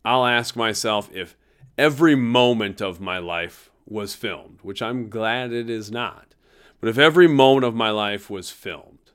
I'll 0.04 0.26
ask 0.26 0.56
myself 0.56 1.10
if 1.12 1.36
every 1.76 2.14
moment 2.14 2.80
of 2.80 3.00
my 3.00 3.18
life 3.18 3.70
was 3.92 4.14
filmed, 4.14 4.58
which 4.62 4.82
I'm 4.82 5.08
glad 5.08 5.52
it 5.52 5.68
is 5.70 5.90
not. 5.90 6.34
But 6.80 6.88
if 6.88 6.98
every 6.98 7.28
moment 7.28 7.64
of 7.64 7.74
my 7.74 7.90
life 7.90 8.28
was 8.28 8.50
filmed, 8.50 9.12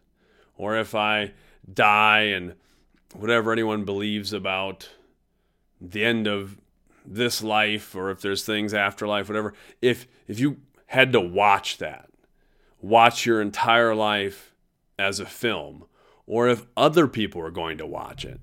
or 0.55 0.77
if 0.77 0.95
I 0.95 1.33
die 1.71 2.21
and 2.21 2.53
whatever 3.13 3.51
anyone 3.51 3.83
believes 3.83 4.33
about 4.33 4.89
the 5.79 6.03
end 6.03 6.27
of 6.27 6.57
this 7.05 7.41
life 7.41 7.95
or 7.95 8.11
if 8.11 8.21
there's 8.21 8.43
things 8.43 8.73
after 8.73 9.07
life 9.07 9.29
whatever 9.29 9.53
if 9.81 10.07
if 10.27 10.39
you 10.39 10.57
had 10.87 11.13
to 11.13 11.21
watch 11.21 11.77
that 11.77 12.09
watch 12.81 13.25
your 13.25 13.41
entire 13.41 13.95
life 13.95 14.53
as 14.99 15.19
a 15.19 15.25
film 15.25 15.85
or 16.25 16.49
if 16.49 16.65
other 16.75 17.07
people 17.07 17.41
are 17.41 17.51
going 17.51 17.77
to 17.77 17.85
watch 17.85 18.25
it 18.25 18.41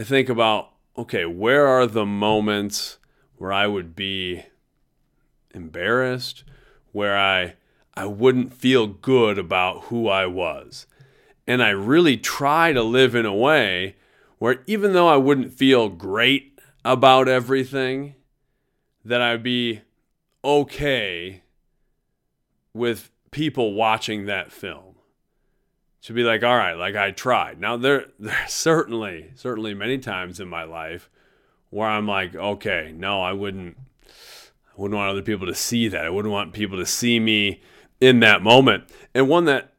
i 0.00 0.04
think 0.04 0.28
about 0.28 0.70
okay 0.96 1.26
where 1.26 1.66
are 1.66 1.86
the 1.86 2.06
moments 2.06 2.98
where 3.36 3.52
i 3.52 3.66
would 3.66 3.94
be 3.94 4.42
embarrassed 5.54 6.44
where 6.92 7.16
i 7.16 7.54
i 7.94 8.04
wouldn't 8.04 8.52
feel 8.54 8.86
good 8.86 9.38
about 9.38 9.84
who 9.84 10.08
i 10.08 10.26
was 10.26 10.86
and 11.48 11.62
I 11.62 11.70
really 11.70 12.18
try 12.18 12.74
to 12.74 12.82
live 12.82 13.14
in 13.14 13.24
a 13.24 13.34
way 13.34 13.96
where 14.38 14.62
even 14.66 14.92
though 14.92 15.08
I 15.08 15.16
wouldn't 15.16 15.54
feel 15.54 15.88
great 15.88 16.60
about 16.84 17.26
everything, 17.26 18.14
that 19.02 19.22
I'd 19.22 19.42
be 19.42 19.80
okay 20.44 21.42
with 22.74 23.10
people 23.30 23.72
watching 23.72 24.26
that 24.26 24.52
film. 24.52 24.96
To 26.02 26.12
be 26.12 26.22
like, 26.22 26.44
all 26.44 26.56
right, 26.56 26.74
like 26.74 26.94
I 26.94 27.10
tried. 27.12 27.58
Now 27.58 27.78
there 27.78 28.06
there's 28.18 28.52
certainly, 28.52 29.30
certainly 29.34 29.72
many 29.72 29.96
times 29.96 30.40
in 30.40 30.48
my 30.48 30.64
life 30.64 31.08
where 31.70 31.88
I'm 31.88 32.06
like, 32.06 32.34
okay, 32.34 32.92
no, 32.94 33.22
I 33.22 33.32
wouldn't 33.32 33.78
I 34.78 34.80
wouldn't 34.80 34.96
want 34.96 35.10
other 35.10 35.22
people 35.22 35.46
to 35.48 35.54
see 35.56 35.88
that. 35.88 36.04
I 36.04 36.10
wouldn't 36.10 36.30
want 36.30 36.52
people 36.52 36.78
to 36.78 36.86
see 36.86 37.18
me 37.18 37.60
in 38.00 38.20
that 38.20 38.42
moment. 38.42 38.84
And 39.12 39.28
one 39.28 39.44
that 39.46 39.72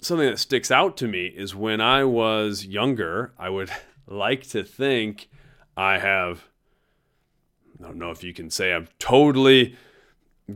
something 0.00 0.26
that 0.26 0.38
sticks 0.38 0.70
out 0.70 0.96
to 0.96 1.06
me 1.06 1.26
is 1.26 1.54
when 1.54 1.82
I 1.82 2.04
was 2.04 2.64
younger, 2.64 3.34
I 3.38 3.50
would 3.50 3.70
like 4.06 4.48
to 4.48 4.64
think 4.64 5.28
I 5.76 5.98
have 5.98 6.48
I 7.78 7.86
don't 7.86 7.98
know 7.98 8.10
if 8.10 8.24
you 8.24 8.32
can 8.32 8.48
say 8.48 8.72
I've 8.72 8.96
totally 8.98 9.76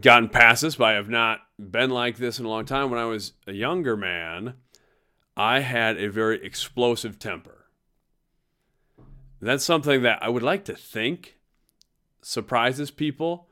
gotten 0.01 0.29
past 0.29 0.63
this, 0.63 0.77
but 0.77 0.85
I 0.85 0.93
have 0.93 1.09
not 1.09 1.41
been 1.59 1.91
like 1.91 2.17
this 2.17 2.39
in 2.39 2.47
a 2.47 2.49
long 2.49 2.65
time. 2.65 2.91
When 2.91 3.01
I 3.01 3.05
was 3.05 3.33
a 3.47 3.53
younger 3.53 3.97
man, 3.97 4.55
I 5.37 5.61
had 5.61 5.99
a 5.99 6.09
very 6.09 6.43
explosive 6.45 7.19
temper. 7.19 7.67
That's 9.41 9.65
something 9.65 10.03
that 10.03 10.23
I 10.23 10.31
would 10.31 10.43
like 10.43 10.65
to 10.67 10.75
think 10.75 11.37
surprises 12.23 12.91
people. 12.91 13.49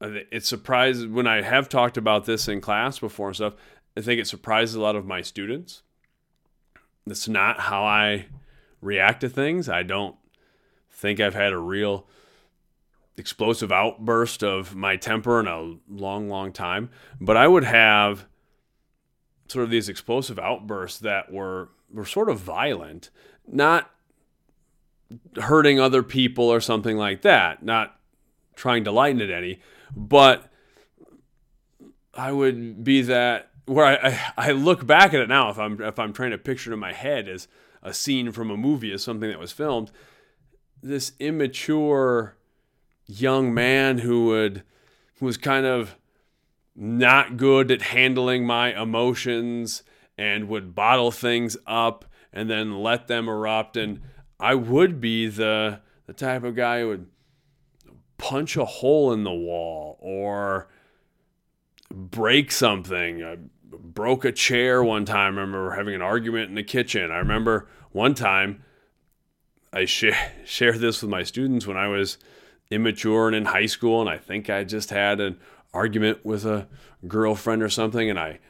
It 0.00 0.44
surprises 0.44 1.06
when 1.06 1.26
I 1.26 1.42
have 1.42 1.68
talked 1.68 1.96
about 1.96 2.26
this 2.26 2.48
in 2.48 2.60
class 2.60 2.98
before 2.98 3.28
and 3.28 3.36
stuff. 3.36 3.54
I 3.96 4.02
think 4.02 4.20
it 4.20 4.26
surprises 4.26 4.74
a 4.74 4.80
lot 4.80 4.96
of 4.96 5.06
my 5.06 5.22
students. 5.22 5.82
That's 7.06 7.28
not 7.28 7.60
how 7.60 7.84
I 7.84 8.26
react 8.82 9.22
to 9.22 9.28
things. 9.28 9.68
I 9.68 9.82
don't 9.82 10.16
think 10.90 11.18
I've 11.18 11.34
had 11.34 11.52
a 11.52 11.58
real 11.58 12.06
explosive 13.16 13.72
outburst 13.72 14.42
of 14.44 14.74
my 14.74 14.96
temper 14.96 15.40
in 15.40 15.46
a 15.46 15.76
long, 15.88 16.28
long 16.28 16.52
time. 16.52 16.90
But 17.20 17.36
I 17.36 17.48
would 17.48 17.64
have 17.64 18.26
sort 19.48 19.64
of 19.64 19.70
these 19.70 19.88
explosive 19.88 20.38
outbursts 20.38 20.98
that 21.00 21.32
were 21.32 21.70
were 21.90 22.04
sort 22.04 22.28
of 22.28 22.38
violent, 22.40 23.10
not 23.46 23.90
hurting 25.40 25.78
other 25.78 26.02
people 26.02 26.44
or 26.44 26.60
something 26.60 26.96
like 26.96 27.22
that, 27.22 27.62
not 27.62 27.98
trying 28.56 28.82
to 28.84 28.90
lighten 28.90 29.20
it 29.20 29.30
any, 29.30 29.60
but 29.94 30.50
I 32.14 32.32
would 32.32 32.82
be 32.82 33.02
that 33.02 33.50
where 33.66 33.84
I, 33.84 34.08
I, 34.08 34.48
I 34.48 34.50
look 34.52 34.86
back 34.86 35.12
at 35.12 35.20
it 35.20 35.28
now 35.28 35.50
if 35.50 35.58
I'm 35.58 35.80
if 35.82 35.98
I'm 35.98 36.12
trying 36.12 36.30
to 36.30 36.38
picture 36.38 36.70
it 36.70 36.74
in 36.74 36.80
my 36.80 36.92
head 36.92 37.28
as 37.28 37.48
a 37.82 37.92
scene 37.92 38.32
from 38.32 38.50
a 38.50 38.56
movie 38.56 38.92
as 38.92 39.02
something 39.02 39.28
that 39.28 39.38
was 39.38 39.52
filmed, 39.52 39.90
this 40.82 41.12
immature 41.18 42.36
young 43.06 43.52
man 43.52 43.98
who 43.98 44.26
would 44.26 44.62
who 45.18 45.26
was 45.26 45.36
kind 45.36 45.66
of 45.66 45.96
not 46.74 47.36
good 47.36 47.70
at 47.70 47.82
handling 47.82 48.46
my 48.46 48.78
emotions 48.80 49.82
and 50.18 50.48
would 50.48 50.74
bottle 50.74 51.10
things 51.10 51.56
up 51.66 52.04
and 52.32 52.50
then 52.50 52.82
let 52.82 53.06
them 53.06 53.28
erupt 53.28 53.76
and 53.76 54.00
I 54.38 54.54
would 54.54 55.00
be 55.00 55.26
the 55.28 55.80
the 56.06 56.12
type 56.12 56.44
of 56.44 56.54
guy 56.54 56.80
who 56.80 56.88
would 56.88 57.06
punch 58.18 58.56
a 58.56 58.64
hole 58.64 59.12
in 59.12 59.24
the 59.24 59.32
wall 59.32 59.98
or 60.00 60.68
break 61.90 62.50
something. 62.50 63.22
I 63.22 63.36
broke 63.64 64.24
a 64.24 64.32
chair 64.32 64.82
one 64.82 65.04
time. 65.04 65.38
I 65.38 65.40
remember 65.40 65.70
having 65.72 65.94
an 65.94 66.02
argument 66.02 66.48
in 66.48 66.54
the 66.54 66.62
kitchen. 66.62 67.10
I 67.10 67.18
remember 67.18 67.68
one 67.92 68.14
time 68.14 68.62
I 69.72 69.84
sh- 69.84 70.06
shared 70.44 70.80
this 70.80 71.02
with 71.02 71.10
my 71.10 71.22
students 71.22 71.66
when 71.66 71.76
I 71.76 71.88
was 71.88 72.18
immature 72.70 73.28
and 73.28 73.36
in 73.36 73.44
high 73.46 73.66
school, 73.66 74.00
and 74.00 74.10
I 74.10 74.18
think 74.18 74.50
I 74.50 74.64
just 74.64 74.90
had 74.90 75.20
an 75.20 75.38
argument 75.72 76.24
with 76.24 76.44
a 76.44 76.66
girlfriend 77.06 77.62
or 77.62 77.68
something, 77.68 78.10
and 78.10 78.18
I 78.18 78.40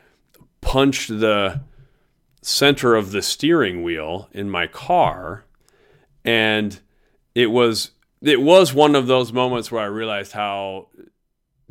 punched 0.61 1.09
the 1.09 1.61
center 2.42 2.94
of 2.94 3.12
the 3.12 3.22
steering 3.22 3.83
wheel 3.83 4.29
in 4.33 4.48
my 4.48 4.66
car, 4.66 5.44
and 6.24 6.81
it 7.35 7.50
was 7.50 7.90
it 8.22 8.40
was 8.40 8.72
one 8.72 8.94
of 8.94 9.07
those 9.07 9.33
moments 9.33 9.70
where 9.70 9.83
I 9.83 9.87
realized 9.87 10.33
how 10.33 10.88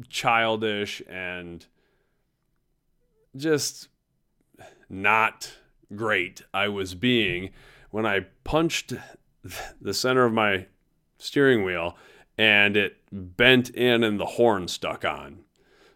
childish 0.10 1.02
and 1.10 1.66
just 3.36 3.88
not 4.90 5.54
great 5.96 6.42
I 6.54 6.68
was 6.68 6.96
being 6.96 7.52
when 7.92 8.06
I 8.06 8.28
punched 8.44 8.94
the 9.82 9.94
center 9.94 10.26
of 10.26 10.34
my 10.34 10.68
steering 11.18 11.64
wheel 11.64 11.98
and 12.38 12.76
it 12.76 12.98
bent 13.12 13.70
in 13.70 14.04
and 14.04 14.20
the 14.20 14.26
horn 14.26 14.68
stuck 14.68 15.06
on. 15.06 15.40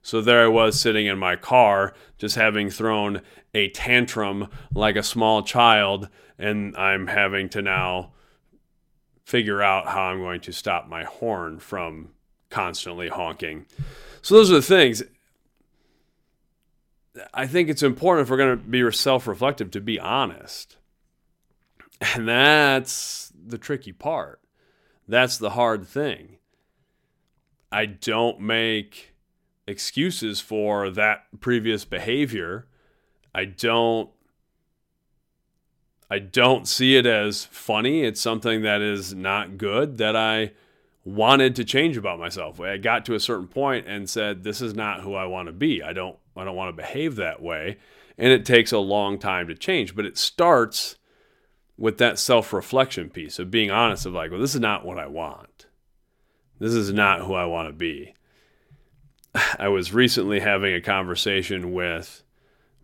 So 0.01 0.21
there 0.21 0.45
I 0.45 0.47
was 0.47 0.79
sitting 0.79 1.07
in 1.07 1.19
my 1.19 1.35
car, 1.35 1.93
just 2.17 2.35
having 2.35 2.69
thrown 2.69 3.21
a 3.53 3.69
tantrum 3.69 4.47
like 4.73 4.95
a 4.95 5.03
small 5.03 5.43
child, 5.43 6.07
and 6.37 6.75
I'm 6.77 7.07
having 7.07 7.49
to 7.49 7.61
now 7.61 8.13
figure 9.29 9.61
out 9.61 9.85
how 9.85 10.01
I'm 10.05 10.17
going 10.21 10.41
to 10.41 10.51
stop 10.51 10.87
my 10.87 11.03
horn 11.03 11.59
from 11.59 12.09
constantly 12.49 13.09
honking. 13.09 13.67
So 14.23 14.33
those 14.33 14.49
are 14.49 14.55
the 14.55 14.61
things. 14.63 15.03
I 17.31 17.45
think 17.45 17.69
it's 17.69 17.83
important 17.83 18.25
if 18.25 18.31
we're 18.31 18.37
going 18.37 18.57
to 18.57 18.63
be 18.63 18.91
self 18.91 19.27
reflective 19.27 19.69
to 19.71 19.81
be 19.81 19.99
honest. 19.99 20.77
And 22.15 22.27
that's 22.27 23.31
the 23.35 23.59
tricky 23.59 23.91
part. 23.91 24.41
That's 25.07 25.37
the 25.37 25.51
hard 25.51 25.85
thing. 25.85 26.37
I 27.71 27.85
don't 27.85 28.39
make 28.39 29.13
excuses 29.67 30.41
for 30.41 30.89
that 30.89 31.25
previous 31.39 31.85
behavior. 31.85 32.65
I 33.35 33.45
don't 33.45 34.09
I 36.09 36.19
don't 36.19 36.67
see 36.67 36.95
it 36.95 37.05
as 37.05 37.45
funny. 37.45 38.03
It's 38.03 38.21
something 38.21 38.63
that 38.63 38.81
is 38.81 39.13
not 39.13 39.57
good 39.57 39.97
that 39.99 40.15
I 40.15 40.51
wanted 41.05 41.55
to 41.55 41.63
change 41.63 41.97
about 41.97 42.19
myself. 42.19 42.59
I 42.59 42.77
got 42.77 43.05
to 43.05 43.15
a 43.15 43.19
certain 43.19 43.47
point 43.47 43.87
and 43.87 44.09
said 44.09 44.43
this 44.43 44.61
is 44.61 44.73
not 44.73 45.01
who 45.01 45.13
I 45.13 45.25
want 45.25 45.47
to 45.47 45.53
be. 45.53 45.83
I 45.83 45.93
don't 45.93 46.17
I 46.35 46.43
don't 46.43 46.55
want 46.55 46.75
to 46.75 46.81
behave 46.81 47.15
that 47.17 47.41
way. 47.41 47.77
And 48.17 48.31
it 48.31 48.45
takes 48.45 48.71
a 48.71 48.79
long 48.79 49.17
time 49.17 49.47
to 49.47 49.55
change, 49.55 49.95
but 49.95 50.05
it 50.05 50.17
starts 50.17 50.97
with 51.77 51.97
that 51.99 52.19
self-reflection 52.19 53.09
piece 53.09 53.39
of 53.39 53.49
being 53.49 53.71
honest 53.71 54.05
of 54.05 54.13
like, 54.13 54.31
well, 54.31 54.41
this 54.41 54.55
is 54.55 54.61
not 54.61 54.85
what 54.85 54.99
I 54.99 55.07
want. 55.07 55.67
This 56.59 56.73
is 56.73 56.91
not 56.91 57.21
who 57.21 57.33
I 57.33 57.45
want 57.45 57.69
to 57.69 57.73
be. 57.73 58.13
I 59.59 59.69
was 59.69 59.93
recently 59.93 60.41
having 60.41 60.73
a 60.73 60.81
conversation 60.81 61.71
with 61.71 62.23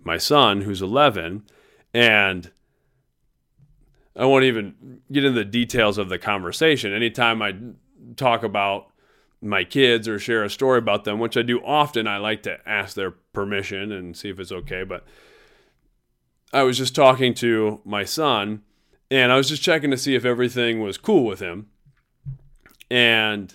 my 0.03 0.17
son 0.17 0.61
who's 0.61 0.81
11 0.81 1.43
and 1.93 2.51
I 4.15 4.25
won't 4.25 4.45
even 4.45 5.01
get 5.11 5.25
into 5.25 5.37
the 5.37 5.45
details 5.45 5.97
of 5.97 6.09
the 6.09 6.17
conversation. 6.17 6.93
Anytime 6.93 7.41
I 7.41 7.55
talk 8.15 8.43
about 8.43 8.87
my 9.41 9.63
kids 9.63 10.07
or 10.07 10.17
share 10.17 10.43
a 10.43 10.49
story 10.49 10.79
about 10.79 11.03
them, 11.03 11.19
which 11.19 11.35
I 11.35 11.41
do 11.41 11.59
often, 11.63 12.07
I 12.07 12.17
like 12.17 12.43
to 12.43 12.57
ask 12.67 12.95
their 12.95 13.11
permission 13.11 13.91
and 13.91 14.15
see 14.15 14.29
if 14.29 14.39
it's 14.39 14.51
okay. 14.51 14.83
But 14.83 15.05
I 16.53 16.63
was 16.63 16.77
just 16.77 16.95
talking 16.95 17.33
to 17.35 17.81
my 17.83 18.05
son 18.05 18.61
and 19.11 19.31
I 19.31 19.35
was 19.35 19.49
just 19.49 19.61
checking 19.61 19.91
to 19.91 19.97
see 19.97 20.15
if 20.15 20.25
everything 20.25 20.81
was 20.81 20.97
cool 20.97 21.25
with 21.25 21.39
him. 21.39 21.67
And 22.89 23.53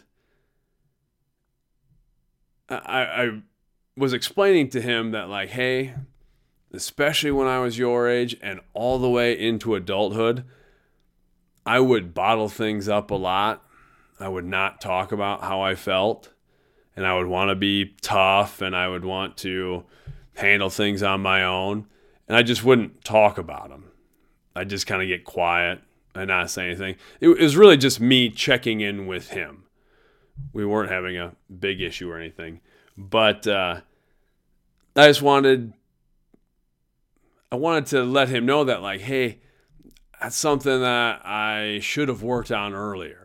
I, 2.68 3.02
I 3.02 3.42
was 3.96 4.12
explaining 4.12 4.68
to 4.70 4.80
him 4.80 5.12
that, 5.12 5.28
like, 5.28 5.50
hey, 5.50 5.94
especially 6.72 7.30
when 7.30 7.46
I 7.46 7.58
was 7.58 7.78
your 7.78 8.08
age 8.08 8.36
and 8.42 8.60
all 8.74 8.98
the 8.98 9.10
way 9.10 9.32
into 9.32 9.74
adulthood, 9.74 10.44
I 11.66 11.80
would 11.80 12.14
bottle 12.14 12.48
things 12.48 12.88
up 12.88 13.10
a 13.10 13.16
lot 13.16 13.64
I 14.20 14.28
would 14.28 14.44
not 14.44 14.80
talk 14.80 15.12
about 15.12 15.42
how 15.42 15.62
I 15.62 15.74
felt 15.74 16.28
and 16.94 17.06
I 17.06 17.16
would 17.16 17.26
want 17.26 17.48
to 17.48 17.54
be 17.54 17.94
tough 18.02 18.60
and 18.60 18.76
I 18.76 18.86
would 18.86 19.04
want 19.04 19.38
to 19.38 19.84
handle 20.36 20.68
things 20.68 21.02
on 21.02 21.22
my 21.22 21.42
own 21.42 21.86
and 22.28 22.36
I 22.36 22.42
just 22.42 22.62
wouldn't 22.62 23.02
talk 23.02 23.38
about 23.38 23.70
them. 23.70 23.90
I'd 24.54 24.68
just 24.68 24.86
kind 24.86 25.00
of 25.00 25.08
get 25.08 25.24
quiet 25.24 25.80
and 26.14 26.28
not 26.28 26.50
say 26.50 26.66
anything. 26.66 26.96
It 27.20 27.28
was 27.28 27.56
really 27.56 27.78
just 27.78 27.98
me 27.98 28.28
checking 28.28 28.82
in 28.82 29.06
with 29.06 29.30
him. 29.30 29.64
We 30.52 30.66
weren't 30.66 30.90
having 30.90 31.16
a 31.16 31.34
big 31.58 31.80
issue 31.80 32.10
or 32.10 32.18
anything, 32.18 32.60
but 32.96 33.46
uh, 33.46 33.80
I 34.96 35.06
just 35.06 35.22
wanted 35.22 35.72
I 37.52 37.56
wanted 37.56 37.86
to 37.86 38.04
let 38.04 38.28
him 38.28 38.46
know 38.46 38.64
that 38.64 38.82
like, 38.82 39.00
hey, 39.00 39.40
that's 40.20 40.36
something 40.36 40.80
that 40.80 41.26
I 41.26 41.80
should 41.82 42.08
have 42.08 42.22
worked 42.22 42.52
on 42.52 42.74
earlier 42.74 43.20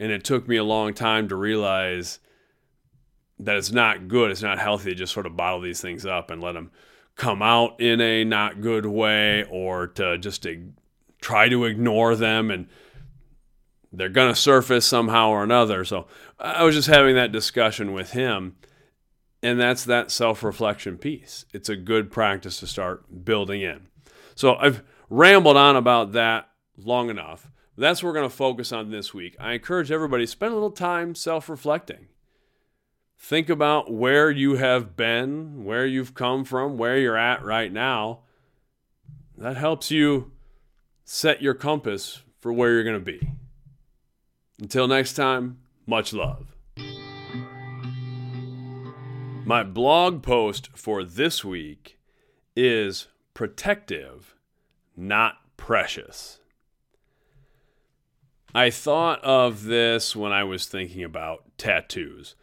and 0.00 0.12
it 0.12 0.24
took 0.24 0.46
me 0.46 0.56
a 0.56 0.64
long 0.64 0.94
time 0.94 1.28
to 1.28 1.36
realize 1.36 2.20
that 3.40 3.56
it's 3.56 3.72
not 3.72 4.08
good. 4.08 4.30
It's 4.30 4.42
not 4.42 4.58
healthy 4.58 4.90
to 4.90 4.94
just 4.94 5.12
sort 5.12 5.26
of 5.26 5.36
bottle 5.36 5.60
these 5.60 5.80
things 5.80 6.06
up 6.06 6.30
and 6.30 6.42
let 6.42 6.52
them 6.52 6.70
come 7.16 7.42
out 7.42 7.80
in 7.80 8.00
a 8.00 8.24
not 8.24 8.60
good 8.60 8.86
way 8.86 9.44
or 9.50 9.88
to 9.88 10.18
just 10.18 10.42
to 10.44 10.72
try 11.20 11.48
to 11.48 11.64
ignore 11.64 12.14
them 12.14 12.50
and 12.50 12.68
they're 13.92 14.08
going 14.08 14.32
to 14.32 14.38
surface 14.38 14.86
somehow 14.86 15.30
or 15.30 15.42
another. 15.42 15.84
So 15.84 16.06
I 16.38 16.62
was 16.62 16.74
just 16.74 16.88
having 16.88 17.16
that 17.16 17.32
discussion 17.32 17.92
with 17.92 18.12
him. 18.12 18.56
And 19.42 19.60
that's 19.60 19.84
that 19.84 20.10
self 20.10 20.42
reflection 20.42 20.98
piece. 20.98 21.44
It's 21.52 21.68
a 21.68 21.76
good 21.76 22.10
practice 22.10 22.58
to 22.60 22.66
start 22.66 23.24
building 23.24 23.62
in. 23.62 23.86
So 24.34 24.56
I've 24.56 24.82
rambled 25.08 25.56
on 25.56 25.76
about 25.76 26.12
that 26.12 26.48
long 26.76 27.10
enough. 27.10 27.50
That's 27.76 28.02
what 28.02 28.08
we're 28.08 28.14
going 28.14 28.28
to 28.28 28.36
focus 28.36 28.72
on 28.72 28.90
this 28.90 29.14
week. 29.14 29.36
I 29.38 29.52
encourage 29.52 29.92
everybody 29.92 30.24
to 30.24 30.30
spend 30.30 30.52
a 30.52 30.56
little 30.56 30.70
time 30.70 31.14
self 31.14 31.48
reflecting. 31.48 32.08
Think 33.16 33.48
about 33.48 33.92
where 33.92 34.30
you 34.30 34.56
have 34.56 34.96
been, 34.96 35.64
where 35.64 35.86
you've 35.86 36.14
come 36.14 36.44
from, 36.44 36.78
where 36.78 36.98
you're 36.98 37.16
at 37.16 37.44
right 37.44 37.72
now. 37.72 38.20
That 39.36 39.56
helps 39.56 39.90
you 39.90 40.32
set 41.04 41.42
your 41.42 41.54
compass 41.54 42.22
for 42.40 42.52
where 42.52 42.72
you're 42.72 42.84
going 42.84 42.98
to 42.98 43.12
be. 43.12 43.32
Until 44.60 44.88
next 44.88 45.14
time, 45.14 45.58
much 45.86 46.12
love. 46.12 46.57
My 49.48 49.62
blog 49.62 50.22
post 50.22 50.68
for 50.74 51.02
this 51.02 51.42
week 51.42 51.98
is 52.54 53.06
protective, 53.32 54.34
not 54.94 55.38
precious. 55.56 56.40
I 58.54 58.68
thought 58.68 59.24
of 59.24 59.64
this 59.64 60.14
when 60.14 60.32
I 60.32 60.44
was 60.44 60.66
thinking 60.66 61.02
about 61.02 61.44
tattoos. 61.56 62.34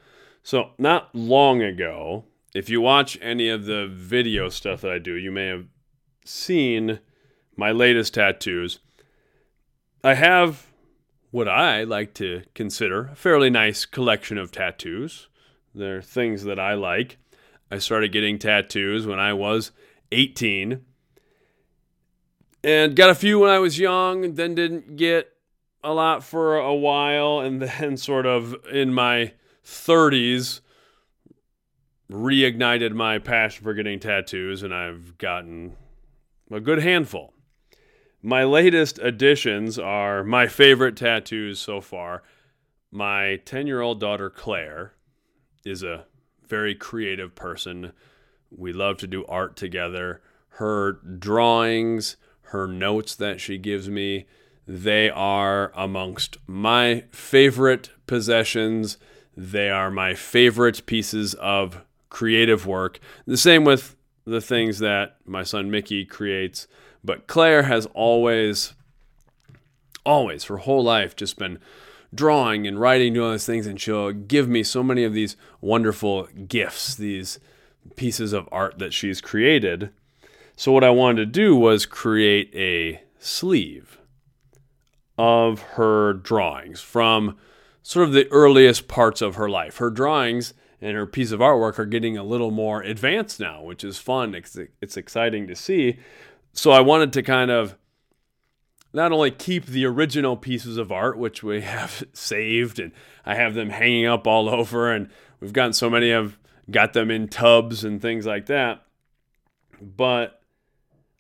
So, 0.42 0.72
not 0.80 1.14
long 1.14 1.62
ago, 1.62 2.24
if 2.56 2.72
you 2.72 2.82
watch 2.82 3.20
any 3.22 3.50
of 3.50 3.66
the 3.66 3.86
video 3.86 4.50
stuff 4.50 4.82
that 4.82 4.92
I 4.92 4.98
do, 4.98 5.14
you 5.14 5.32
may 5.32 5.46
have 5.46 5.68
seen 6.26 7.02
my 7.56 7.72
latest 7.72 8.16
tattoos. 8.16 8.80
I 10.04 10.16
have 10.16 10.66
what 11.30 11.48
I 11.48 11.84
like 11.84 12.16
to 12.16 12.42
consider 12.56 13.10
a 13.10 13.16
fairly 13.16 13.52
nice 13.52 13.86
collection 13.86 14.40
of 14.40 14.52
tattoos. 14.52 15.28
They're 15.76 16.02
things 16.02 16.44
that 16.44 16.60
I 16.60 16.74
like. 16.74 17.18
I 17.70 17.78
started 17.80 18.12
getting 18.12 18.40
tattoos 18.40 19.06
when 19.06 19.20
I 19.20 19.34
was 19.34 19.72
18 20.12 20.82
and 22.66 22.96
got 22.96 23.12
a 23.12 23.16
few 23.16 23.38
when 23.38 23.52
I 23.52 23.60
was 23.60 23.78
young, 23.78 24.34
then 24.34 24.56
didn't 24.56 24.96
get 24.96 25.32
a 25.84 25.94
lot 25.94 26.24
for 26.24 26.58
a 26.58 26.74
while, 26.74 27.40
and 27.40 27.62
then 27.62 27.96
sort 27.98 28.26
of 28.26 28.56
in 28.72 28.92
my 28.92 29.34
30s 29.64 30.62
reignited 32.12 32.94
my 32.94 33.20
passion 33.20 33.64
for 33.64 33.76
getting 33.76 34.00
tattoos, 34.00 34.64
and 34.64 34.74
I've 34.74 35.16
gotten 35.20 35.76
a 36.52 36.60
good 36.60 36.80
handful. 36.80 37.34
My 38.24 38.44
latest 38.44 38.98
additions 38.98 39.78
are 39.78 40.24
my 40.24 40.48
favorite 40.48 40.98
tattoos 40.98 41.60
so 41.60 41.82
far. 41.82 42.24
My 42.90 43.42
10 43.46 43.68
year 43.68 43.82
old 43.82 44.00
daughter, 44.00 44.32
Claire, 44.32 44.94
is 45.66 45.82
a 45.82 46.06
very 46.48 46.76
creative 46.76 47.34
person. 47.36 47.92
We 48.56 48.72
love 48.72 48.98
to 48.98 49.08
do 49.08 49.26
art 49.26 49.56
together. 49.56 50.22
Her 50.50 50.94
drawings, 50.94 52.18
her 52.44 52.68
notes 52.68 53.16
that 53.16 53.42
she 53.42 53.58
gives 53.58 53.90
me, 53.90 54.28
they 54.68 55.10
are 55.10 55.72
amongst 55.76 56.38
my 56.48 57.04
favorite 57.12 57.90
possessions. 58.08 58.98
They 59.36 59.70
are 59.70 59.92
my 59.92 60.14
favorite 60.14 60.86
pieces 60.86 61.34
of 61.36 61.82
creative 62.10 62.66
work. 62.66 63.00
The 63.26 63.38
same 63.38 63.64
with 63.64 63.96
the 64.26 64.42
things 64.42 64.80
that 64.80 65.18
my 65.26 65.44
son 65.44 65.70
Mickey 65.70 66.06
creates. 66.06 66.68
But 67.04 67.28
Claire 67.28 67.64
has 67.64 67.86
always, 67.94 68.74
always, 70.06 70.46
her 70.46 70.58
whole 70.58 70.84
life, 70.84 71.16
just 71.16 71.38
been 71.38 71.60
drawing 72.14 72.68
and 72.68 72.80
writing, 72.80 73.14
doing 73.14 73.32
those 73.32 73.46
things, 73.46 73.68
and 73.68 73.80
she'll 73.80 74.12
give 74.12 74.48
me 74.48 74.64
so 74.64 74.84
many 74.84 75.04
of 75.04 75.14
these 75.14 75.36
wonderful 75.62 76.28
gifts, 76.48 76.96
these 76.96 77.40
pieces 77.96 78.34
of 78.34 78.50
art 78.52 78.80
that 78.80 78.94
she's 78.94 79.22
created. 79.22 79.90
So, 80.56 80.72
what 80.72 80.84
I 80.84 80.90
wanted 80.90 81.18
to 81.18 81.26
do 81.26 81.56
was 81.56 81.86
create 81.86 82.52
a 82.56 83.02
sleeve 83.20 84.00
of 85.18 85.62
her 85.62 86.14
drawings 86.14 86.82
from 86.82 87.38
sort 87.84 88.08
of 88.08 88.14
the 88.14 88.28
earliest 88.32 88.88
parts 88.88 89.22
of 89.22 89.36
her 89.36 89.50
life. 89.50 89.78
Her 89.78 89.90
drawings 89.90 90.54
and 90.82 90.96
her 90.96 91.06
piece 91.06 91.32
of 91.32 91.40
artwork 91.40 91.80
are 91.80 91.86
getting 91.86 92.18
a 92.18 92.24
little 92.24 92.52
more 92.52 92.82
advanced 92.82 93.40
now, 93.40 93.62
which 93.64 93.84
is 93.84 93.98
fun. 93.98 94.36
It's, 94.36 94.58
it's 94.82 94.98
exciting 94.98 95.48
to 95.48 95.56
see. 95.56 96.00
So 96.54 96.72
I 96.72 96.82
wanted 96.82 97.14
to 97.14 97.24
kind 97.24 97.52
of 97.52 97.76
not 98.96 99.12
only 99.12 99.30
keep 99.30 99.66
the 99.66 99.86
original 99.86 100.38
pieces 100.38 100.78
of 100.78 100.92
art, 100.92 101.18
which 101.18 101.44
we 101.44 101.62
have 101.76 102.04
saved, 102.14 102.80
and 102.80 102.92
I 103.26 103.36
have 103.36 103.54
them 103.54 103.70
hanging 103.70 104.06
up 104.06 104.26
all 104.26 104.50
over, 104.50 104.92
and 104.92 105.10
we've 105.40 105.54
gotten 105.54 105.74
so 105.74 105.90
many 105.90 106.12
of 106.12 106.40
got 106.72 106.94
them 106.94 107.12
in 107.12 107.28
tubs 107.28 107.84
and 107.84 108.02
things 108.02 108.26
like 108.26 108.48
that. 108.48 108.84
But 109.82 110.42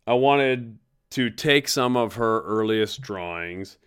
I 0.08 0.14
wanted 0.14 0.80
to 1.12 1.30
take 1.30 1.68
some 1.68 1.96
of 1.96 2.16
her 2.16 2.42
earliest 2.44 3.02
drawings 3.02 3.78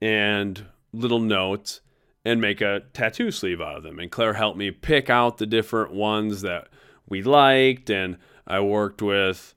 and 0.00 0.66
little 0.92 1.18
notes 1.18 1.80
and 2.24 2.40
make 2.40 2.60
a 2.60 2.82
tattoo 2.92 3.30
sleeve 3.30 3.60
out 3.60 3.76
of 3.76 3.82
them. 3.82 3.98
And 3.98 4.10
Claire 4.10 4.34
helped 4.34 4.58
me 4.58 4.70
pick 4.70 5.08
out 5.08 5.38
the 5.38 5.46
different 5.46 5.92
ones 5.92 6.42
that 6.42 6.68
we 7.08 7.22
liked, 7.22 7.90
and 7.90 8.18
I 8.46 8.60
worked 8.60 9.00
with 9.00 9.54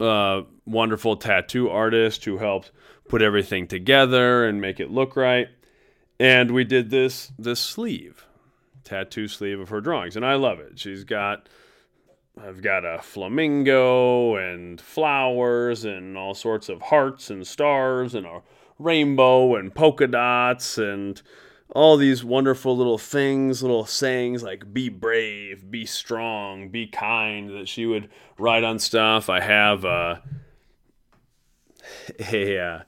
uh, 0.00 0.42
wonderful 0.66 1.16
tattoo 1.16 1.70
artist 1.70 2.24
who 2.24 2.38
helped 2.38 2.72
put 3.08 3.22
everything 3.22 3.66
together 3.66 4.46
and 4.46 4.60
make 4.60 4.80
it 4.80 4.90
look 4.90 5.16
right. 5.16 5.48
And 6.20 6.50
we 6.50 6.64
did 6.64 6.90
this 6.90 7.32
this 7.38 7.60
sleeve, 7.60 8.26
tattoo 8.84 9.28
sleeve 9.28 9.60
of 9.60 9.68
her 9.68 9.80
drawings, 9.80 10.16
and 10.16 10.26
I 10.26 10.34
love 10.34 10.58
it. 10.58 10.78
She's 10.78 11.04
got 11.04 11.48
I've 12.40 12.62
got 12.62 12.84
a 12.84 13.00
flamingo 13.02 14.36
and 14.36 14.80
flowers 14.80 15.84
and 15.84 16.16
all 16.16 16.34
sorts 16.34 16.68
of 16.68 16.82
hearts 16.82 17.30
and 17.30 17.46
stars 17.46 18.14
and 18.14 18.26
a 18.26 18.42
rainbow 18.78 19.56
and 19.56 19.74
polka 19.74 20.06
dots 20.06 20.78
and 20.78 21.20
all 21.74 21.96
these 21.96 22.24
wonderful 22.24 22.76
little 22.76 22.98
things, 22.98 23.62
little 23.62 23.86
sayings 23.86 24.42
like 24.42 24.72
be 24.72 24.88
brave, 24.88 25.70
be 25.70 25.84
strong, 25.84 26.68
be 26.68 26.86
kind 26.86 27.50
that 27.50 27.68
she 27.68 27.86
would 27.86 28.08
write 28.38 28.64
on 28.64 28.78
stuff. 28.78 29.28
I 29.28 29.40
have 29.40 29.84
uh, 29.84 30.16
a, 32.32 32.58
uh, 32.58 32.80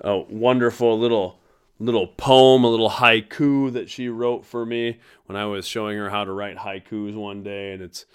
a 0.00 0.18
wonderful 0.18 0.98
little 0.98 1.40
little 1.78 2.06
poem, 2.06 2.64
a 2.64 2.70
little 2.70 2.88
haiku 2.88 3.70
that 3.72 3.90
she 3.90 4.08
wrote 4.08 4.46
for 4.46 4.64
me 4.64 4.98
when 5.26 5.36
I 5.36 5.44
was 5.44 5.66
showing 5.66 5.98
her 5.98 6.08
how 6.08 6.24
to 6.24 6.32
write 6.32 6.56
haikus 6.56 7.14
one 7.14 7.42
day 7.42 7.72
and 7.72 7.82
it's 7.82 8.06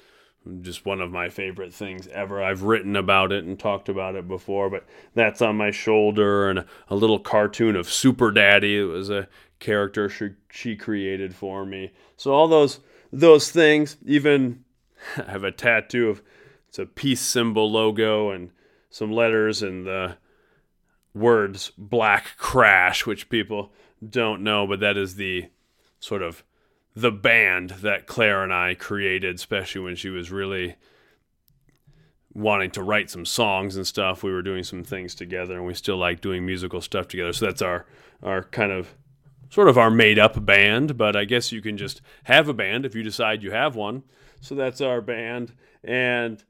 just 0.61 0.85
one 0.85 1.01
of 1.01 1.11
my 1.11 1.29
favorite 1.29 1.73
things 1.73 2.07
ever. 2.07 2.41
I've 2.41 2.63
written 2.63 2.95
about 2.95 3.31
it 3.31 3.43
and 3.43 3.59
talked 3.59 3.89
about 3.89 4.15
it 4.15 4.27
before, 4.27 4.69
but 4.69 4.85
that's 5.13 5.41
on 5.41 5.57
my 5.57 5.69
shoulder 5.69 6.49
and 6.49 6.65
a 6.87 6.95
little 6.95 7.19
cartoon 7.19 7.75
of 7.75 7.91
Super 7.91 8.31
Daddy. 8.31 8.79
It 8.79 8.85
was 8.85 9.09
a 9.11 9.27
character 9.59 10.09
she, 10.09 10.31
she 10.49 10.75
created 10.75 11.35
for 11.35 11.65
me. 11.65 11.91
So 12.17 12.31
all 12.33 12.47
those 12.47 12.79
those 13.13 13.51
things, 13.51 13.97
even 14.05 14.63
I 15.17 15.31
have 15.31 15.43
a 15.43 15.51
tattoo 15.51 16.09
of 16.09 16.21
it's 16.67 16.79
a 16.79 16.85
peace 16.85 17.21
symbol 17.21 17.69
logo 17.69 18.29
and 18.31 18.49
some 18.89 19.11
letters 19.11 19.61
and 19.61 19.85
the 19.85 20.17
words 21.13 21.71
black 21.77 22.37
crash 22.37 23.05
which 23.05 23.29
people 23.29 23.71
don't 24.07 24.41
know 24.41 24.65
but 24.65 24.79
that 24.79 24.97
is 24.97 25.15
the 25.15 25.45
sort 25.99 26.21
of 26.21 26.43
the 26.95 27.11
band 27.11 27.69
that 27.81 28.07
Claire 28.07 28.43
and 28.43 28.53
I 28.53 28.73
created 28.73 29.35
especially 29.35 29.81
when 29.81 29.95
she 29.95 30.09
was 30.09 30.31
really 30.31 30.75
wanting 32.33 32.71
to 32.71 32.83
write 32.83 33.09
some 33.09 33.25
songs 33.25 33.75
and 33.75 33.85
stuff 33.85 34.23
we 34.23 34.31
were 34.31 34.41
doing 34.41 34.63
some 34.63 34.83
things 34.83 35.13
together 35.15 35.57
and 35.57 35.65
we 35.65 35.73
still 35.73 35.97
like 35.97 36.21
doing 36.21 36.45
musical 36.45 36.81
stuff 36.81 37.07
together 37.07 37.33
so 37.33 37.45
that's 37.45 37.61
our 37.61 37.85
our 38.23 38.43
kind 38.43 38.71
of 38.71 38.95
sort 39.51 39.67
of 39.67 39.77
our 39.77 39.91
made 39.91 40.17
up 40.17 40.43
band, 40.43 40.97
but 40.97 41.15
I 41.15 41.25
guess 41.25 41.51
you 41.51 41.61
can 41.61 41.77
just 41.77 42.01
have 42.23 42.47
a 42.47 42.53
band 42.53 42.85
if 42.85 42.95
you 42.95 43.03
decide 43.03 43.43
you 43.43 43.51
have 43.51 43.75
one. 43.75 44.03
So 44.39 44.55
that's 44.55 44.81
our 44.81 45.01
band. 45.01 45.53
And 45.83 46.43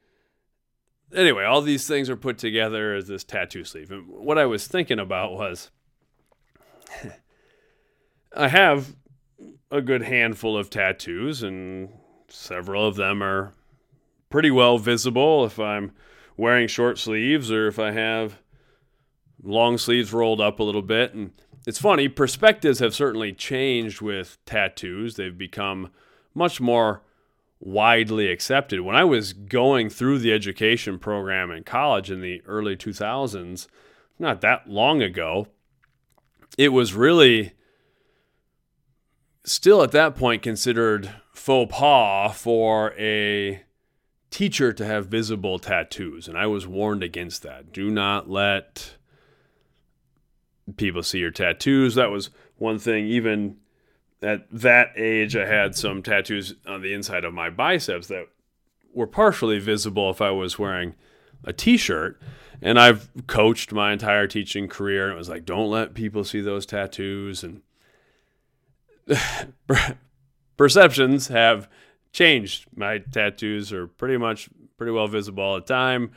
anyway, 1.14 1.44
all 1.44 1.62
these 1.62 1.88
things 1.88 2.10
are 2.10 2.16
put 2.18 2.38
together 2.38 2.96
as 2.96 3.08
this 3.08 3.24
tattoo 3.24 3.64
sleeve. 3.64 3.92
And 3.92 4.08
what 4.08 4.38
I 4.38 4.46
was 4.46 4.68
thinking 4.68 5.00
about 5.00 5.34
was 5.34 5.72
I 8.36 8.48
have 8.48 8.96
a 9.70 9.82
good 9.82 10.04
handful 10.04 10.58
of 10.58 10.70
tattoos, 10.70 11.44
and 11.44 11.90
several 12.28 12.86
of 12.86 12.96
them 12.96 13.22
are 13.22 13.54
pretty 14.30 14.52
well 14.52 14.78
visible 14.78 15.46
if 15.46 15.60
I'm 15.60 15.92
wearing 16.38 16.68
short 16.68 16.98
sleeves 16.98 17.52
or 17.52 17.68
if 17.68 17.78
I 17.78 17.92
have 17.92 18.40
long 19.44 19.78
sleeves 19.78 20.14
rolled 20.14 20.42
up 20.42 20.60
a 20.60 20.64
little 20.64 20.82
bit. 20.82 21.14
And 21.14 21.32
it's 21.68 21.80
funny, 21.80 22.08
perspectives 22.08 22.80
have 22.80 22.96
certainly 22.96 23.34
changed 23.34 24.02
with 24.02 24.38
tattoos. 24.46 25.16
They've 25.16 25.38
become 25.38 25.92
much 26.34 26.62
more 26.62 27.04
widely 27.62 28.28
accepted. 28.28 28.82
When 28.82 28.96
I 28.96 29.04
was 29.04 29.34
going 29.34 29.90
through 29.90 30.20
the 30.20 30.34
education 30.34 31.00
program 31.00 31.52
in 31.52 31.64
college 31.64 32.12
in 32.12 32.20
the 32.20 32.42
early 32.46 32.76
2000s, 32.76 33.68
not 34.20 34.42
that 34.42 34.68
long 34.68 35.02
ago, 35.02 35.48
it 36.58 36.70
was 36.70 36.94
really 36.94 37.54
still 39.46 39.82
at 39.84 39.92
that 39.92 40.16
point 40.16 40.42
considered 40.42 41.14
faux 41.34 41.72
pas 41.74 42.36
for 42.36 42.94
a 42.98 43.64
teacher 44.32 44.74
to 44.74 44.86
have 44.86 45.08
visible 45.08 45.60
tattoos. 45.60 46.28
And 46.28 46.38
I 46.38 46.48
was 46.48 46.66
warned 46.66 47.04
against 47.04 47.44
that. 47.44 47.72
Do 47.72 47.90
not 47.92 48.30
let 48.30 48.98
people 50.78 51.04
see 51.04 51.20
your 51.20 51.32
tattoos. 51.32 51.96
That 51.96 52.12
was 52.12 52.32
one 52.58 52.80
thing, 52.80 53.06
even 53.06 53.58
at 54.22 54.46
that 54.52 54.92
age, 54.96 55.36
I 55.36 55.46
had 55.46 55.76
some 55.76 56.04
tattoos 56.04 56.56
on 56.68 56.82
the 56.82 56.94
inside 56.94 57.24
of 57.24 57.34
my 57.34 57.50
biceps 57.50 58.08
that 58.08 58.28
were 58.94 59.08
partially 59.08 59.60
visible 59.60 60.10
if 60.10 60.22
I 60.22 60.32
was 60.32 60.60
wearing 60.60 60.96
a 61.44 61.54
t 61.54 61.78
shirt. 61.78 62.22
And 62.62 62.80
I've 62.80 63.10
coached 63.26 63.72
my 63.72 63.92
entire 63.92 64.28
teaching 64.28 64.68
career, 64.68 65.06
and 65.06 65.14
it 65.14 65.18
was 65.18 65.30
like, 65.30 65.46
don't 65.46 65.72
let 65.72 65.96
people 65.96 66.24
see 66.24 66.42
those 66.42 66.68
tattoos. 66.68 67.44
And 67.44 67.62
perceptions 70.58 71.30
have 71.30 71.68
changed. 72.14 72.68
My 72.76 73.00
tattoos 73.00 73.74
are 73.74 73.88
pretty 73.88 74.18
much 74.18 74.50
pretty 74.78 74.92
well 74.92 75.08
visible 75.08 75.44
all 75.44 75.56
the 75.56 75.62
time. 75.62 76.12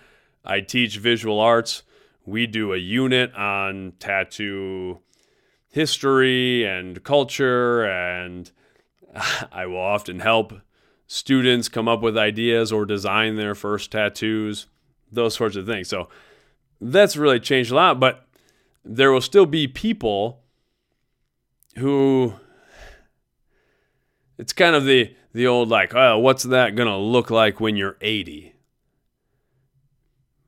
I 0.44 0.60
teach 0.60 0.98
visual 0.98 1.40
arts. 1.40 1.82
We 2.26 2.46
do 2.46 2.74
a 2.74 2.78
unit 2.78 3.34
on 3.34 3.94
tattoo 3.98 5.00
history 5.74 6.64
and 6.64 7.02
culture, 7.02 7.82
and 7.82 8.52
I 9.52 9.66
will 9.66 9.76
often 9.76 10.20
help 10.20 10.52
students 11.08 11.68
come 11.68 11.88
up 11.88 12.00
with 12.00 12.16
ideas 12.16 12.70
or 12.70 12.86
design 12.86 13.34
their 13.34 13.56
first 13.56 13.90
tattoos, 13.90 14.66
those 15.10 15.34
sorts 15.34 15.56
of 15.56 15.66
things. 15.66 15.88
So 15.88 16.08
that's 16.80 17.16
really 17.16 17.40
changed 17.40 17.72
a 17.72 17.74
lot, 17.74 17.98
but 17.98 18.24
there 18.84 19.10
will 19.10 19.20
still 19.20 19.46
be 19.46 19.66
people 19.66 20.44
who 21.76 22.34
it's 24.38 24.52
kind 24.52 24.76
of 24.76 24.84
the 24.84 25.12
the 25.32 25.48
old 25.48 25.70
like, 25.70 25.92
oh, 25.92 26.18
what's 26.18 26.44
that 26.44 26.76
gonna 26.76 26.98
look 26.98 27.32
like 27.32 27.58
when 27.58 27.74
you're 27.74 27.96
80? 28.00 28.54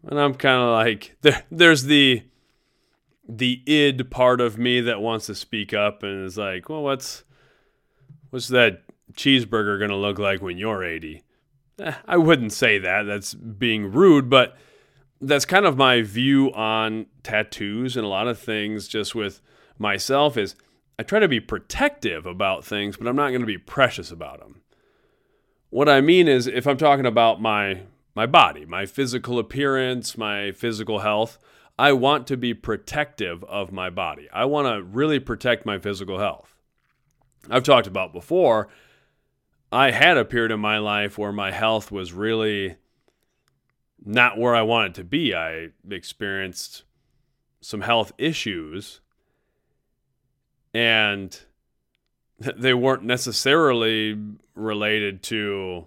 And 0.04 0.20
I'm 0.20 0.34
kind 0.34 0.62
of 0.62 0.68
like, 0.68 1.16
there, 1.22 1.42
there's 1.50 1.82
the 1.82 2.22
the 3.28 3.62
id 3.66 4.10
part 4.10 4.40
of 4.40 4.58
me 4.58 4.80
that 4.80 5.00
wants 5.00 5.26
to 5.26 5.34
speak 5.34 5.74
up 5.74 6.02
and 6.02 6.24
is 6.24 6.38
like, 6.38 6.68
well, 6.68 6.82
what's 6.82 7.24
what's 8.30 8.48
that 8.48 8.82
cheeseburger 9.12 9.78
gonna 9.78 9.96
look 9.96 10.18
like 10.18 10.42
when 10.42 10.58
you're 10.58 10.84
80? 10.84 11.22
Eh, 11.80 11.94
I 12.06 12.16
wouldn't 12.16 12.52
say 12.52 12.78
that. 12.78 13.04
That's 13.04 13.34
being 13.34 13.92
rude, 13.92 14.30
but 14.30 14.56
that's 15.20 15.44
kind 15.44 15.66
of 15.66 15.76
my 15.76 16.02
view 16.02 16.52
on 16.52 17.06
tattoos 17.22 17.96
and 17.96 18.04
a 18.04 18.08
lot 18.08 18.28
of 18.28 18.38
things 18.38 18.86
just 18.86 19.14
with 19.14 19.40
myself 19.78 20.36
is 20.36 20.54
I 20.98 21.02
try 21.02 21.18
to 21.18 21.28
be 21.28 21.40
protective 21.40 22.26
about 22.26 22.64
things, 22.64 22.96
but 22.96 23.06
I'm 23.06 23.16
not 23.16 23.28
going 23.28 23.40
to 23.40 23.46
be 23.46 23.58
precious 23.58 24.10
about 24.10 24.40
them. 24.40 24.62
What 25.70 25.88
I 25.88 26.00
mean 26.00 26.28
is 26.28 26.46
if 26.46 26.66
I'm 26.66 26.78
talking 26.78 27.06
about 27.06 27.40
my 27.40 27.82
my 28.14 28.24
body, 28.24 28.64
my 28.64 28.86
physical 28.86 29.38
appearance, 29.38 30.16
my 30.16 30.52
physical 30.52 31.00
health, 31.00 31.38
I 31.78 31.92
want 31.92 32.26
to 32.28 32.36
be 32.36 32.54
protective 32.54 33.44
of 33.44 33.72
my 33.72 33.90
body. 33.90 34.28
I 34.32 34.46
want 34.46 34.66
to 34.66 34.82
really 34.82 35.20
protect 35.20 35.66
my 35.66 35.78
physical 35.78 36.18
health. 36.18 36.54
I've 37.50 37.64
talked 37.64 37.86
about 37.86 38.12
before, 38.12 38.68
I 39.70 39.90
had 39.90 40.16
a 40.16 40.24
period 40.24 40.52
in 40.52 40.60
my 40.60 40.78
life 40.78 41.18
where 41.18 41.32
my 41.32 41.50
health 41.50 41.92
was 41.92 42.12
really 42.12 42.76
not 44.04 44.38
where 44.38 44.54
I 44.54 44.62
wanted 44.62 44.94
to 44.94 45.04
be. 45.04 45.34
I 45.34 45.68
experienced 45.90 46.84
some 47.60 47.80
health 47.80 48.12
issues 48.16 49.00
and 50.72 51.38
they 52.38 52.74
weren't 52.74 53.02
necessarily 53.02 54.18
related 54.54 55.22
to 55.24 55.86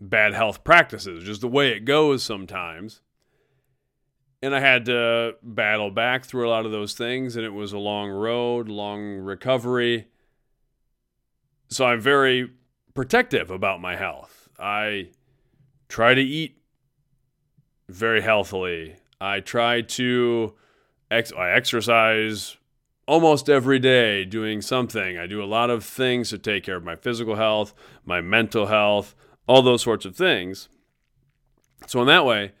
bad 0.00 0.34
health 0.34 0.64
practices, 0.64 1.24
just 1.24 1.40
the 1.40 1.48
way 1.48 1.70
it 1.70 1.84
goes 1.84 2.22
sometimes. 2.22 3.00
And 4.42 4.54
I 4.54 4.60
had 4.60 4.84
to 4.86 5.36
battle 5.42 5.90
back 5.90 6.24
through 6.24 6.48
a 6.48 6.50
lot 6.50 6.66
of 6.66 6.72
those 6.72 6.94
things, 6.94 7.36
and 7.36 7.44
it 7.44 7.54
was 7.54 7.72
a 7.72 7.78
long 7.78 8.10
road, 8.10 8.68
long 8.68 9.16
recovery. 9.16 10.08
So 11.68 11.86
I'm 11.86 12.00
very 12.00 12.50
protective 12.94 13.50
about 13.50 13.80
my 13.80 13.96
health. 13.96 14.48
I 14.58 15.08
try 15.88 16.14
to 16.14 16.20
eat 16.20 16.58
very 17.88 18.20
healthily. 18.20 18.96
I 19.20 19.40
try 19.40 19.80
to 19.80 20.54
ex- 21.10 21.32
I 21.32 21.50
exercise 21.50 22.56
almost 23.06 23.48
every 23.48 23.78
day 23.78 24.24
doing 24.24 24.60
something. 24.60 25.16
I 25.16 25.26
do 25.26 25.42
a 25.42 25.46
lot 25.46 25.70
of 25.70 25.84
things 25.84 26.30
to 26.30 26.38
take 26.38 26.64
care 26.64 26.76
of 26.76 26.84
my 26.84 26.96
physical 26.96 27.36
health, 27.36 27.72
my 28.04 28.20
mental 28.20 28.66
health, 28.66 29.14
all 29.46 29.62
those 29.62 29.82
sorts 29.82 30.04
of 30.04 30.16
things. 30.16 30.68
So, 31.86 32.00
in 32.00 32.06
that 32.08 32.24
way, 32.24 32.52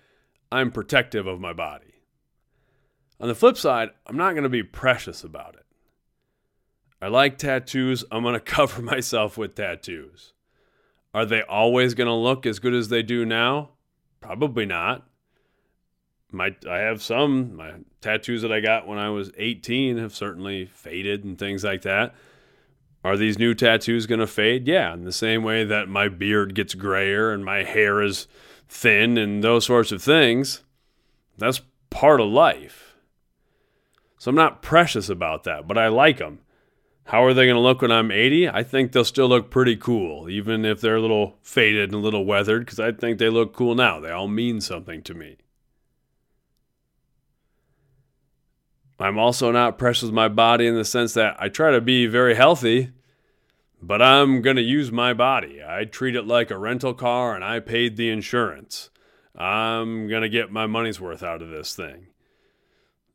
I'm 0.50 0.70
protective 0.70 1.26
of 1.26 1.40
my 1.40 1.52
body. 1.52 2.02
On 3.20 3.28
the 3.28 3.34
flip 3.34 3.56
side, 3.56 3.90
I'm 4.06 4.16
not 4.16 4.32
going 4.32 4.44
to 4.44 4.48
be 4.48 4.62
precious 4.62 5.24
about 5.24 5.54
it. 5.54 5.66
I 7.00 7.08
like 7.08 7.38
tattoos. 7.38 8.04
I'm 8.10 8.22
going 8.22 8.34
to 8.34 8.40
cover 8.40 8.82
myself 8.82 9.36
with 9.36 9.54
tattoos. 9.54 10.32
Are 11.14 11.24
they 11.24 11.42
always 11.42 11.94
going 11.94 12.08
to 12.08 12.14
look 12.14 12.46
as 12.46 12.58
good 12.58 12.74
as 12.74 12.88
they 12.88 13.02
do 13.02 13.24
now? 13.24 13.70
Probably 14.20 14.66
not 14.66 15.06
my 16.32 16.54
I 16.68 16.78
have 16.78 17.02
some 17.02 17.56
my 17.56 17.72
tattoos 18.00 18.42
that 18.42 18.52
I 18.52 18.60
got 18.60 18.86
when 18.86 18.98
I 18.98 19.10
was 19.10 19.30
18 19.36 19.98
have 19.98 20.14
certainly 20.14 20.66
faded 20.66 21.24
and 21.24 21.38
things 21.38 21.64
like 21.64 21.82
that. 21.82 22.14
Are 23.04 23.16
these 23.16 23.38
new 23.38 23.54
tattoos 23.54 24.06
going 24.06 24.20
to 24.20 24.26
fade? 24.26 24.66
Yeah, 24.66 24.92
in 24.92 25.04
the 25.04 25.12
same 25.12 25.44
way 25.44 25.64
that 25.64 25.88
my 25.88 26.08
beard 26.08 26.54
gets 26.54 26.74
grayer 26.74 27.32
and 27.32 27.44
my 27.44 27.62
hair 27.62 28.02
is 28.02 28.26
thin 28.68 29.16
and 29.16 29.42
those 29.42 29.64
sorts 29.66 29.92
of 29.92 30.02
things. 30.02 30.62
That's 31.38 31.60
part 31.90 32.20
of 32.20 32.28
life. 32.28 32.94
So 34.18 34.30
I'm 34.30 34.34
not 34.34 34.62
precious 34.62 35.08
about 35.08 35.44
that, 35.44 35.68
but 35.68 35.78
I 35.78 35.88
like 35.88 36.18
them. 36.18 36.40
How 37.04 37.24
are 37.24 37.34
they 37.34 37.44
going 37.44 37.54
to 37.54 37.60
look 37.60 37.82
when 37.82 37.92
I'm 37.92 38.10
80? 38.10 38.48
I 38.48 38.64
think 38.64 38.90
they'll 38.90 39.04
still 39.04 39.28
look 39.28 39.48
pretty 39.50 39.76
cool, 39.76 40.28
even 40.28 40.64
if 40.64 40.80
they're 40.80 40.96
a 40.96 41.00
little 41.00 41.38
faded 41.40 41.92
and 41.92 41.94
a 41.94 42.04
little 42.04 42.24
weathered, 42.24 42.64
because 42.64 42.80
I 42.80 42.90
think 42.90 43.18
they 43.18 43.28
look 43.28 43.52
cool 43.52 43.76
now. 43.76 44.00
They 44.00 44.10
all 44.10 44.26
mean 44.26 44.60
something 44.60 45.02
to 45.02 45.14
me. 45.14 45.36
I'm 48.98 49.18
also 49.18 49.52
not 49.52 49.78
precious 49.78 50.04
with 50.04 50.14
my 50.14 50.28
body 50.28 50.66
in 50.66 50.74
the 50.74 50.84
sense 50.84 51.14
that 51.14 51.36
I 51.38 51.48
try 51.48 51.70
to 51.70 51.80
be 51.80 52.06
very 52.06 52.34
healthy, 52.34 52.90
but 53.86 54.02
I'm 54.02 54.42
going 54.42 54.56
to 54.56 54.62
use 54.62 54.90
my 54.90 55.14
body. 55.14 55.60
I 55.64 55.84
treat 55.84 56.16
it 56.16 56.26
like 56.26 56.50
a 56.50 56.58
rental 56.58 56.92
car 56.92 57.36
and 57.36 57.44
I 57.44 57.60
paid 57.60 57.96
the 57.96 58.10
insurance. 58.10 58.90
I'm 59.36 60.08
going 60.08 60.22
to 60.22 60.28
get 60.28 60.50
my 60.50 60.66
money's 60.66 61.00
worth 61.00 61.22
out 61.22 61.40
of 61.40 61.50
this 61.50 61.76
thing. 61.76 62.08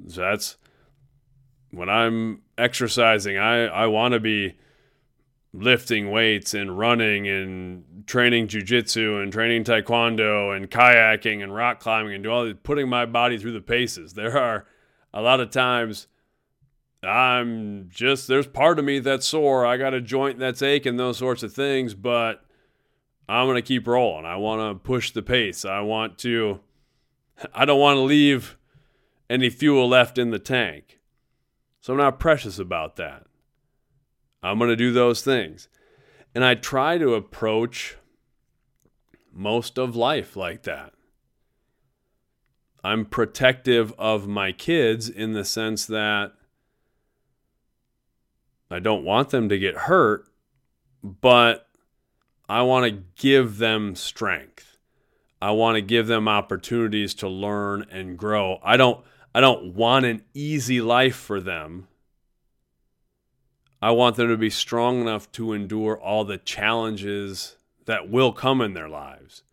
So 0.08 0.22
that's 0.22 0.56
when 1.72 1.90
I'm 1.90 2.44
exercising, 2.58 3.38
I, 3.38 3.66
I 3.66 3.88
want 3.88 4.14
to 4.14 4.22
be 4.22 4.58
lifting 5.54 6.10
weights 6.10 6.54
and 6.54 6.80
running 6.80 7.28
and 7.28 8.08
training 8.08 8.48
jujitsu 8.48 9.22
and 9.22 9.34
training 9.34 9.66
taekwondo 9.66 10.56
and 10.56 10.72
kayaking 10.72 11.44
and 11.44 11.54
rock 11.54 11.82
climbing 11.82 12.14
and 12.14 12.24
do 12.24 12.32
all 12.32 12.54
putting 12.54 12.88
my 12.88 13.06
body 13.06 13.38
through 13.38 13.52
the 13.52 13.62
paces. 13.62 14.14
There 14.14 14.38
are 14.38 14.66
a 15.14 15.22
lot 15.22 15.42
of 15.42 15.50
times 15.50 16.08
I'm 17.04 17.90
just 17.90 18.28
there's 18.28 18.48
part 18.48 18.78
of 18.78 18.86
me 18.86 19.00
that's 19.00 19.28
sore. 19.28 19.66
I 19.66 19.78
got 19.78 19.94
a 19.94 20.02
joint 20.02 20.38
that's 20.38 20.62
aching, 20.62 20.98
those 20.98 21.18
sorts 21.18 21.42
of 21.42 21.54
things, 21.54 21.94
but 21.94 22.44
I'm 23.28 23.48
to 23.56 23.62
keep 23.62 23.88
rolling. 23.88 24.26
I 24.26 24.36
want 24.36 24.62
to 24.62 24.84
push 24.84 25.12
the 25.12 25.22
pace. 25.22 25.66
I 25.66 25.80
want 25.82 26.18
to 26.20 26.60
I 27.56 27.66
don't 27.66 27.80
want 27.80 27.98
to 27.98 28.02
leave 28.02 28.58
any 29.30 29.50
fuel 29.50 29.88
left 29.88 30.18
in 30.18 30.30
the 30.30 30.40
tank. 30.40 31.00
So 31.80 31.94
I'm 31.94 32.00
not 32.00 32.20
precious 32.20 32.60
about 32.60 32.98
that. 32.98 33.24
I'm 34.44 34.60
to 34.70 34.76
do 34.76 34.92
those 34.92 35.24
things. 35.24 35.68
And 36.36 36.44
I 36.44 36.56
try 36.56 36.98
to 36.98 37.16
approach 37.16 37.98
most 39.34 39.78
of 39.78 39.96
life 39.96 40.36
like 40.36 40.64
that. 40.64 40.94
I'm 42.84 43.06
protective 43.06 43.94
of 43.98 44.28
my 44.28 44.52
kids 44.52 45.08
in 45.10 45.34
the 45.34 45.46
sense 45.46 45.86
that 45.86 46.34
I 48.72 48.80
don't 48.80 49.04
want 49.04 49.30
them 49.30 49.50
to 49.50 49.60
get 49.60 49.76
hurt, 49.76 50.28
but 51.04 51.68
I 52.48 52.62
want 52.64 52.86
to 52.86 53.04
give 53.22 53.58
them 53.58 53.96
strength. 53.96 54.78
I 55.42 55.52
want 55.52 55.76
to 55.76 55.82
give 55.82 56.08
them 56.08 56.28
opportunities 56.28 57.14
to 57.16 57.28
learn 57.28 57.86
and 57.92 58.18
grow. 58.18 58.60
I 58.64 58.78
don't 58.78 59.04
I 59.34 59.42
don't 59.42 59.74
want 59.74 60.06
an 60.06 60.24
easy 60.34 60.82
life 60.82 61.16
for 61.16 61.40
them. 61.40 61.88
I 63.82 63.92
want 63.92 64.16
them 64.16 64.28
to 64.28 64.38
be 64.38 64.50
strong 64.50 65.02
enough 65.02 65.32
to 65.34 65.54
endure 65.54 66.00
all 66.00 66.24
the 66.24 66.38
challenges 66.38 67.56
that 67.86 68.10
will 68.10 68.32
come 68.32 68.62
in 68.62 68.74
their 68.74 68.90
lives. 68.90 69.44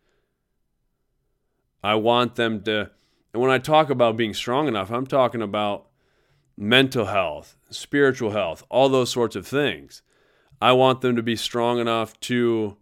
I 1.83 1.95
want 1.95 2.35
them 2.35 2.61
to 2.63 2.91
and 3.33 3.41
when 3.41 3.51
I 3.51 3.57
talk 3.57 3.89
about 3.89 4.17
being 4.17 4.33
strong 4.33 4.67
enough, 4.67 4.91
I'm 4.91 5.07
talking 5.07 5.41
about 5.41 5.88
mental 6.59 7.05
health, 7.05 7.55
spiritual 7.69 8.31
health, 8.31 8.63
all 8.69 8.89
those 8.89 9.09
sorts 9.09 9.37
of 9.37 9.47
things. 9.47 10.01
I 10.61 10.73
want 10.73 10.99
them 10.99 11.15
to 11.15 11.23
be 11.23 11.37
strong 11.37 11.79
enough 11.79 12.19
to 12.21 12.75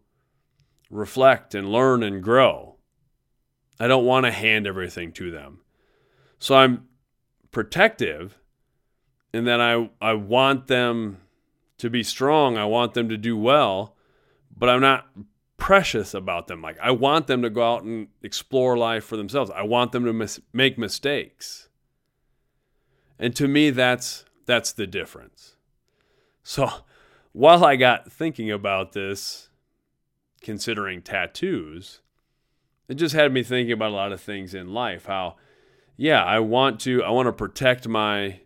reflect 0.90 1.54
and 1.54 1.72
learn 1.72 2.02
and 2.02 2.24
grow. 2.24 2.78
I 3.80 3.88
don't 3.88 4.06
want 4.06 4.26
to 4.26 4.32
hand 4.32 4.66
everything 4.66 5.12
to 5.14 5.30
them. 5.30 5.60
So 6.40 6.56
I'm 6.56 6.88
protective 7.52 8.40
in 9.32 9.46
that 9.46 9.62
I, 9.62 9.92
I 10.02 10.14
want 10.14 10.66
them 10.66 11.18
to 11.78 11.92
be 11.92 12.02
strong. 12.02 12.58
I 12.58 12.66
want 12.66 12.96
them 12.96 13.10
to 13.10 13.18
do 13.18 13.38
well, 13.38 13.96
but 14.58 14.70
I'm 14.70 14.82
not 14.82 15.06
precious 15.58 16.16
about 16.16 16.48
them. 16.48 16.64
Like, 16.64 16.80
I 16.82 16.90
want 16.90 17.28
them 17.28 17.44
to 17.44 17.52
go 17.52 17.76
out 17.76 17.84
and 17.84 18.08
explore 18.24 18.76
life 18.76 19.04
for 19.04 19.18
themselves. 19.18 19.52
I 19.54 19.62
want 19.62 19.92
them 19.92 20.06
to 20.06 20.14
mis- 20.14 20.42
make 20.52 20.80
mistakes. 20.80 21.70
And 23.20 23.36
to 23.36 23.48
me, 23.48 23.70
that's, 23.70 24.26
that's 24.46 24.72
the 24.72 24.88
difference. 24.88 25.56
So 26.44 26.70
while 27.32 27.66
I 27.66 27.76
got 27.76 28.12
thinking 28.12 28.52
about 28.52 28.94
this, 28.94 29.50
considering 30.42 31.02
tattoos, 31.02 32.02
it 32.88 32.96
just 32.96 33.16
had 33.16 33.34
me 33.34 33.44
thinking 33.44 33.74
about 33.74 33.92
a 33.92 33.96
lot 33.96 34.12
of 34.12 34.22
things 34.22 34.54
in 34.54 34.74
life. 34.74 35.06
How, 35.06 35.36
yeah, 35.98 36.24
I 36.24 36.40
want 36.40 36.80
to, 36.82 37.04
I 37.04 37.10
want 37.10 37.28
to 37.28 37.34
protect 37.34 37.88
my 37.88 38.40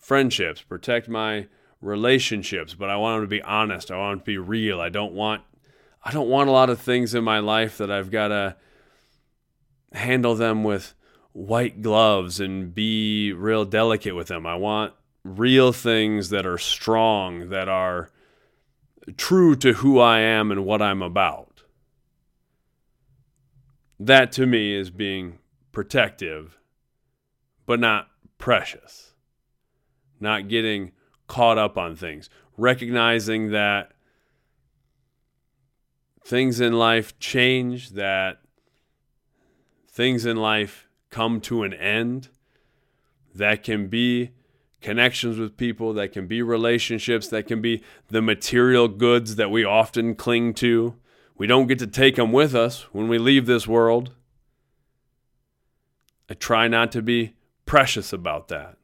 friendships, 0.00 0.60
protect 0.60 1.08
my 1.08 1.46
relationships, 1.80 2.74
but 2.74 2.90
I 2.90 2.96
want 2.96 3.16
them 3.16 3.24
to 3.24 3.28
be 3.28 3.42
honest. 3.42 3.90
I 3.90 3.96
want 3.96 4.12
them 4.12 4.20
to 4.20 4.24
be 4.24 4.38
real. 4.38 4.80
I 4.80 4.88
don't 4.88 5.12
want, 5.12 5.42
I 6.04 6.12
don't 6.12 6.28
want 6.28 6.48
a 6.48 6.52
lot 6.52 6.70
of 6.70 6.80
things 6.80 7.14
in 7.14 7.24
my 7.24 7.38
life 7.38 7.78
that 7.78 7.90
I've 7.90 8.10
got 8.10 8.28
to 8.28 8.56
handle 9.92 10.34
them 10.34 10.64
with 10.64 10.94
white 11.36 11.82
gloves 11.82 12.40
and 12.40 12.74
be 12.74 13.30
real 13.30 13.66
delicate 13.66 14.16
with 14.16 14.28
them. 14.28 14.46
I 14.46 14.54
want 14.54 14.94
real 15.22 15.70
things 15.70 16.30
that 16.30 16.46
are 16.46 16.56
strong, 16.56 17.50
that 17.50 17.68
are 17.68 18.10
true 19.18 19.54
to 19.56 19.74
who 19.74 20.00
I 20.00 20.20
am 20.20 20.50
and 20.50 20.64
what 20.64 20.80
I'm 20.80 21.02
about. 21.02 21.62
That 24.00 24.32
to 24.32 24.46
me 24.46 24.74
is 24.74 24.88
being 24.88 25.38
protective, 25.72 26.58
but 27.66 27.80
not 27.80 28.08
precious. 28.38 29.12
Not 30.18 30.48
getting 30.48 30.92
caught 31.26 31.58
up 31.58 31.76
on 31.76 31.96
things. 31.96 32.30
Recognizing 32.56 33.50
that 33.50 33.92
things 36.24 36.60
in 36.60 36.72
life 36.72 37.18
change, 37.18 37.90
that 37.90 38.38
things 39.90 40.24
in 40.24 40.38
life 40.38 40.85
come 41.10 41.40
to 41.42 41.62
an 41.62 41.74
end. 41.74 42.28
That 43.34 43.62
can 43.62 43.88
be 43.88 44.30
connections 44.80 45.38
with 45.38 45.56
people, 45.56 45.92
that 45.94 46.12
can 46.12 46.26
be 46.26 46.42
relationships, 46.42 47.28
that 47.28 47.46
can 47.46 47.60
be 47.60 47.82
the 48.08 48.22
material 48.22 48.88
goods 48.88 49.36
that 49.36 49.50
we 49.50 49.64
often 49.64 50.14
cling 50.14 50.54
to. 50.54 50.94
We 51.36 51.46
don't 51.46 51.66
get 51.66 51.78
to 51.80 51.86
take 51.86 52.16
them 52.16 52.32
with 52.32 52.54
us 52.54 52.82
when 52.92 53.08
we 53.08 53.18
leave 53.18 53.46
this 53.46 53.66
world. 53.66 54.12
I 56.30 56.34
try 56.34 56.68
not 56.68 56.92
to 56.92 57.02
be 57.02 57.34
precious 57.66 58.12
about 58.12 58.48
that. 58.48 58.76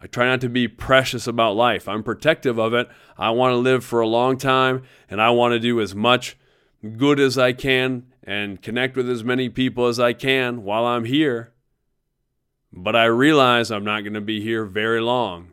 I 0.00 0.06
try 0.06 0.26
not 0.26 0.40
to 0.40 0.48
be 0.48 0.66
precious 0.66 1.26
about 1.26 1.56
life. 1.56 1.86
I'm 1.86 2.02
protective 2.02 2.58
of 2.58 2.72
it. 2.72 2.88
I 3.18 3.30
want 3.30 3.52
to 3.52 3.56
live 3.56 3.84
for 3.84 4.00
a 4.00 4.06
long 4.06 4.38
time 4.38 4.82
and 5.10 5.20
I 5.20 5.30
want 5.30 5.52
to 5.52 5.58
do 5.58 5.80
as 5.80 5.94
much 5.94 6.38
good 6.96 7.20
as 7.20 7.36
I 7.36 7.52
can 7.52 8.06
and 8.22 8.60
connect 8.60 8.96
with 8.96 9.08
as 9.08 9.24
many 9.24 9.48
people 9.48 9.86
as 9.86 9.98
I 9.98 10.12
can 10.12 10.62
while 10.62 10.84
I'm 10.84 11.04
here. 11.04 11.52
But 12.72 12.94
I 12.94 13.04
realize 13.06 13.70
I'm 13.70 13.84
not 13.84 14.02
going 14.02 14.14
to 14.14 14.20
be 14.20 14.40
here 14.40 14.64
very 14.64 15.00
long. 15.00 15.52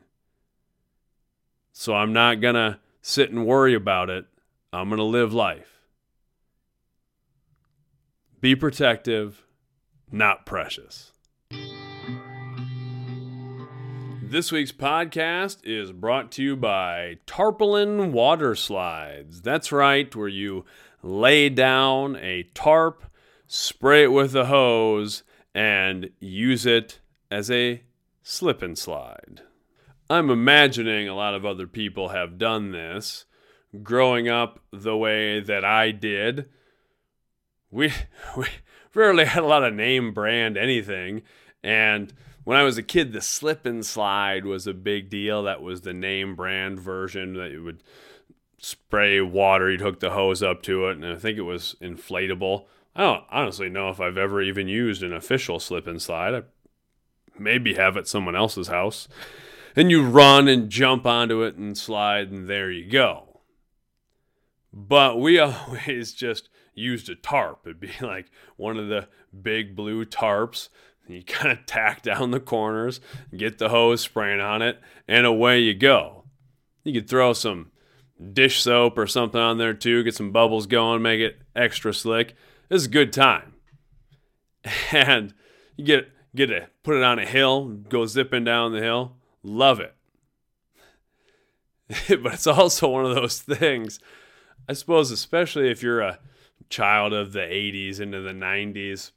So 1.71 1.95
I'm 1.95 2.13
not 2.13 2.41
going 2.41 2.55
to 2.55 2.79
sit 3.01 3.29
and 3.31 3.45
worry 3.45 3.73
about 3.73 4.09
it. 4.09 4.25
I'm 4.73 4.89
going 4.89 4.97
to 4.97 5.03
live 5.03 5.33
life. 5.33 5.81
Be 8.41 8.55
protective, 8.55 9.45
not 10.11 10.45
precious. 10.45 11.11
This 14.21 14.51
week's 14.51 14.73
podcast 14.73 15.59
is 15.63 15.93
brought 15.93 16.31
to 16.33 16.43
you 16.43 16.57
by 16.57 17.19
Tarpaulin 17.25 18.11
Water 18.11 18.55
Slides. 18.55 19.41
That's 19.41 19.71
right, 19.71 20.13
where 20.13 20.27
you 20.27 20.65
lay 21.07 21.47
down 21.49 22.17
a 22.17 22.43
tarp, 22.53 23.05
spray 23.47 24.03
it 24.03 24.11
with 24.11 24.35
a 24.35 24.45
hose, 24.45 25.23
and 25.55 26.09
use 26.19 26.65
it 26.65 26.99
as 27.31 27.49
a 27.49 27.81
slip 28.21 28.61
and 28.61 28.77
slide. 28.77 29.41
I'm 30.09 30.29
imagining 30.29 31.07
a 31.07 31.15
lot 31.15 31.33
of 31.33 31.45
other 31.45 31.67
people 31.67 32.09
have 32.09 32.37
done 32.37 32.71
this. 32.71 33.25
Growing 33.83 34.29
up 34.29 34.59
the 34.71 34.95
way 34.95 35.39
that 35.39 35.65
I 35.65 35.91
did, 35.91 36.49
we, 37.71 37.93
we 38.37 38.47
rarely 38.93 39.25
had 39.25 39.43
a 39.43 39.47
lot 39.47 39.63
of 39.63 39.73
name 39.73 40.13
brand 40.13 40.57
anything. 40.57 41.23
And 41.63 42.13
when 42.43 42.57
I 42.57 42.63
was 42.63 42.77
a 42.77 42.83
kid, 42.83 43.11
the 43.11 43.21
slip 43.21 43.65
and 43.65 43.85
slide 43.85 44.45
was 44.45 44.67
a 44.67 44.73
big 44.73 45.09
deal. 45.09 45.43
That 45.43 45.61
was 45.61 45.81
the 45.81 45.93
name 45.93 46.35
brand 46.35 46.79
version 46.79 47.33
that 47.33 47.51
you 47.51 47.63
would 47.63 47.83
spray 48.59 49.21
water, 49.21 49.71
you'd 49.71 49.81
hook 49.81 49.99
the 49.99 50.11
hose 50.11 50.41
up 50.41 50.61
to 50.63 50.87
it, 50.87 50.97
and 50.97 51.05
I 51.05 51.15
think 51.15 51.37
it 51.37 51.43
was 51.43 51.75
inflatable. 51.81 52.65
I 52.95 53.01
don't 53.01 53.23
honestly 53.29 53.69
know 53.69 53.89
if 53.89 53.99
I've 53.99 54.17
ever 54.17 54.41
even 54.41 54.67
used 54.67 55.03
an 55.03 55.13
official 55.13 55.59
slip 55.59 55.85
and 55.85 56.01
slide. 56.01 56.33
I 56.33 56.41
maybe 57.37 57.75
have 57.75 57.97
at 57.97 58.07
someone 58.07 58.35
else's 58.35 58.67
house. 58.67 59.07
And 59.75 59.91
you 59.91 60.03
run 60.03 60.47
and 60.47 60.71
jump 60.71 61.05
onto 61.05 61.43
it 61.43 61.55
and 61.55 61.77
slide, 61.77 62.31
and 62.31 62.47
there 62.47 62.71
you 62.71 62.89
go. 62.89 63.41
But 64.73 65.19
we 65.19 65.37
always 65.39 66.13
just 66.13 66.49
used 66.73 67.09
a 67.09 67.15
tarp. 67.15 67.61
It'd 67.65 67.79
be 67.79 67.91
like 68.01 68.31
one 68.55 68.77
of 68.77 68.87
the 68.87 69.07
big 69.39 69.75
blue 69.75 70.05
tarps. 70.05 70.69
You 71.07 71.23
kind 71.23 71.57
of 71.57 71.65
tack 71.65 72.01
down 72.01 72.31
the 72.31 72.39
corners, 72.39 72.99
get 73.35 73.59
the 73.59 73.69
hose 73.69 74.01
spraying 74.01 74.41
on 74.41 74.61
it, 74.61 74.81
and 75.07 75.25
away 75.25 75.59
you 75.59 75.73
go. 75.73 76.25
You 76.83 76.93
could 76.93 77.09
throw 77.09 77.33
some 77.33 77.71
dish 78.33 78.61
soap 78.61 78.97
or 78.97 79.07
something 79.07 79.39
on 79.39 79.57
there 79.57 79.73
too, 79.73 80.03
get 80.03 80.15
some 80.15 80.31
bubbles 80.31 80.67
going, 80.67 81.01
make 81.01 81.19
it 81.19 81.39
extra 81.55 81.93
slick. 81.93 82.35
This 82.69 82.81
is 82.81 82.87
a 82.87 82.91
good 82.91 83.13
time. 83.13 83.53
And 84.91 85.33
you 85.77 85.85
get 85.85 86.11
get 86.35 86.51
it, 86.51 86.69
put 86.83 86.97
it 86.97 87.03
on 87.03 87.19
a 87.19 87.25
hill, 87.25 87.67
go 87.67 88.05
zipping 88.05 88.43
down 88.43 88.73
the 88.73 88.81
hill. 88.81 89.15
Love 89.43 89.79
it. 89.79 89.95
but 92.21 92.33
it's 92.33 92.47
also 92.47 92.89
one 92.89 93.05
of 93.05 93.15
those 93.15 93.39
things, 93.39 93.99
I 94.67 94.73
suppose, 94.73 95.09
especially 95.11 95.69
if 95.69 95.81
you're 95.81 96.01
a 96.01 96.19
child 96.69 97.13
of 97.13 97.31
the 97.31 97.39
80s 97.39 97.99
into 97.99 98.21
the 98.21 98.31
90s, 98.31 99.11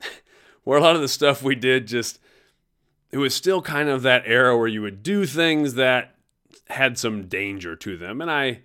where 0.64 0.78
a 0.78 0.82
lot 0.82 0.94
of 0.94 1.02
the 1.02 1.08
stuff 1.08 1.42
we 1.42 1.56
did 1.56 1.88
just, 1.88 2.20
it 3.10 3.18
was 3.18 3.34
still 3.34 3.60
kind 3.60 3.88
of 3.88 4.02
that 4.02 4.22
era 4.26 4.56
where 4.56 4.68
you 4.68 4.82
would 4.82 5.02
do 5.02 5.26
things 5.26 5.74
that 5.74 6.14
had 6.68 6.98
some 6.98 7.28
danger 7.28 7.76
to 7.76 7.96
them. 7.96 8.20
And 8.20 8.30
I, 8.30 8.60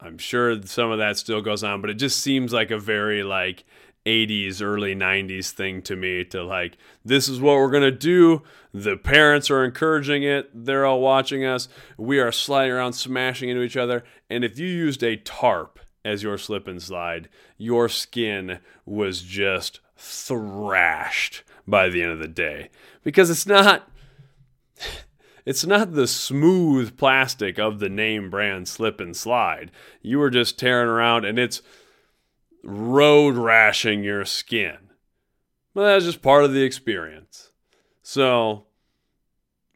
I'm 0.00 0.18
sure 0.18 0.62
some 0.62 0.90
of 0.90 0.98
that 0.98 1.16
still 1.16 1.40
goes 1.40 1.64
on, 1.64 1.80
but 1.80 1.90
it 1.90 1.94
just 1.94 2.20
seems 2.20 2.52
like 2.52 2.70
a 2.70 2.78
very 2.78 3.22
like 3.22 3.64
80s, 4.04 4.62
early 4.62 4.94
90s 4.94 5.50
thing 5.50 5.82
to 5.82 5.96
me 5.96 6.24
to 6.26 6.42
like, 6.44 6.78
this 7.04 7.28
is 7.28 7.40
what 7.40 7.56
we're 7.56 7.70
going 7.70 7.82
to 7.82 7.90
do. 7.90 8.42
The 8.72 8.96
parents 8.96 9.50
are 9.50 9.64
encouraging 9.64 10.22
it. 10.22 10.48
They're 10.54 10.86
all 10.86 11.00
watching 11.00 11.44
us. 11.44 11.68
We 11.98 12.20
are 12.20 12.32
sliding 12.32 12.72
around, 12.72 12.92
smashing 12.92 13.48
into 13.48 13.62
each 13.62 13.76
other. 13.76 14.04
And 14.30 14.44
if 14.44 14.58
you 14.58 14.68
used 14.68 15.02
a 15.02 15.16
tarp 15.16 15.80
as 16.04 16.22
your 16.22 16.38
slip 16.38 16.68
and 16.68 16.80
slide, 16.80 17.28
your 17.58 17.88
skin 17.88 18.60
was 18.84 19.22
just 19.22 19.80
thrashed 19.96 21.42
by 21.66 21.88
the 21.88 22.02
end 22.02 22.12
of 22.12 22.20
the 22.20 22.28
day 22.28 22.70
because 23.02 23.28
it's 23.28 23.46
not. 23.46 23.88
It's 25.46 25.64
not 25.64 25.92
the 25.92 26.08
smooth 26.08 26.96
plastic 26.96 27.56
of 27.56 27.78
the 27.78 27.88
name 27.88 28.30
brand 28.30 28.66
slip 28.66 29.00
and 29.00 29.16
slide. 29.16 29.70
You 30.02 30.18
were 30.18 30.28
just 30.28 30.58
tearing 30.58 30.88
around, 30.88 31.24
and 31.24 31.38
it's 31.38 31.62
road 32.64 33.36
rashing 33.36 34.02
your 34.02 34.24
skin. 34.24 34.76
But 35.72 35.84
that's 35.84 36.04
just 36.04 36.20
part 36.20 36.44
of 36.44 36.52
the 36.52 36.64
experience. 36.64 37.52
So 38.02 38.66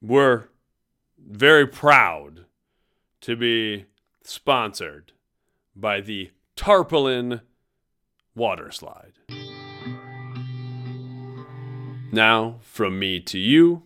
we're 0.03 0.49
very 1.16 1.68
proud 1.68 2.47
to 3.21 3.37
be 3.37 3.87
sponsored 4.25 5.12
by 5.77 6.01
the 6.01 6.33
Tarpaulin 6.57 7.43
Water 8.35 8.73
Slide. 8.73 9.12
Now, 12.11 12.57
from 12.62 12.99
me 12.99 13.21
to 13.21 13.39
you, 13.39 13.85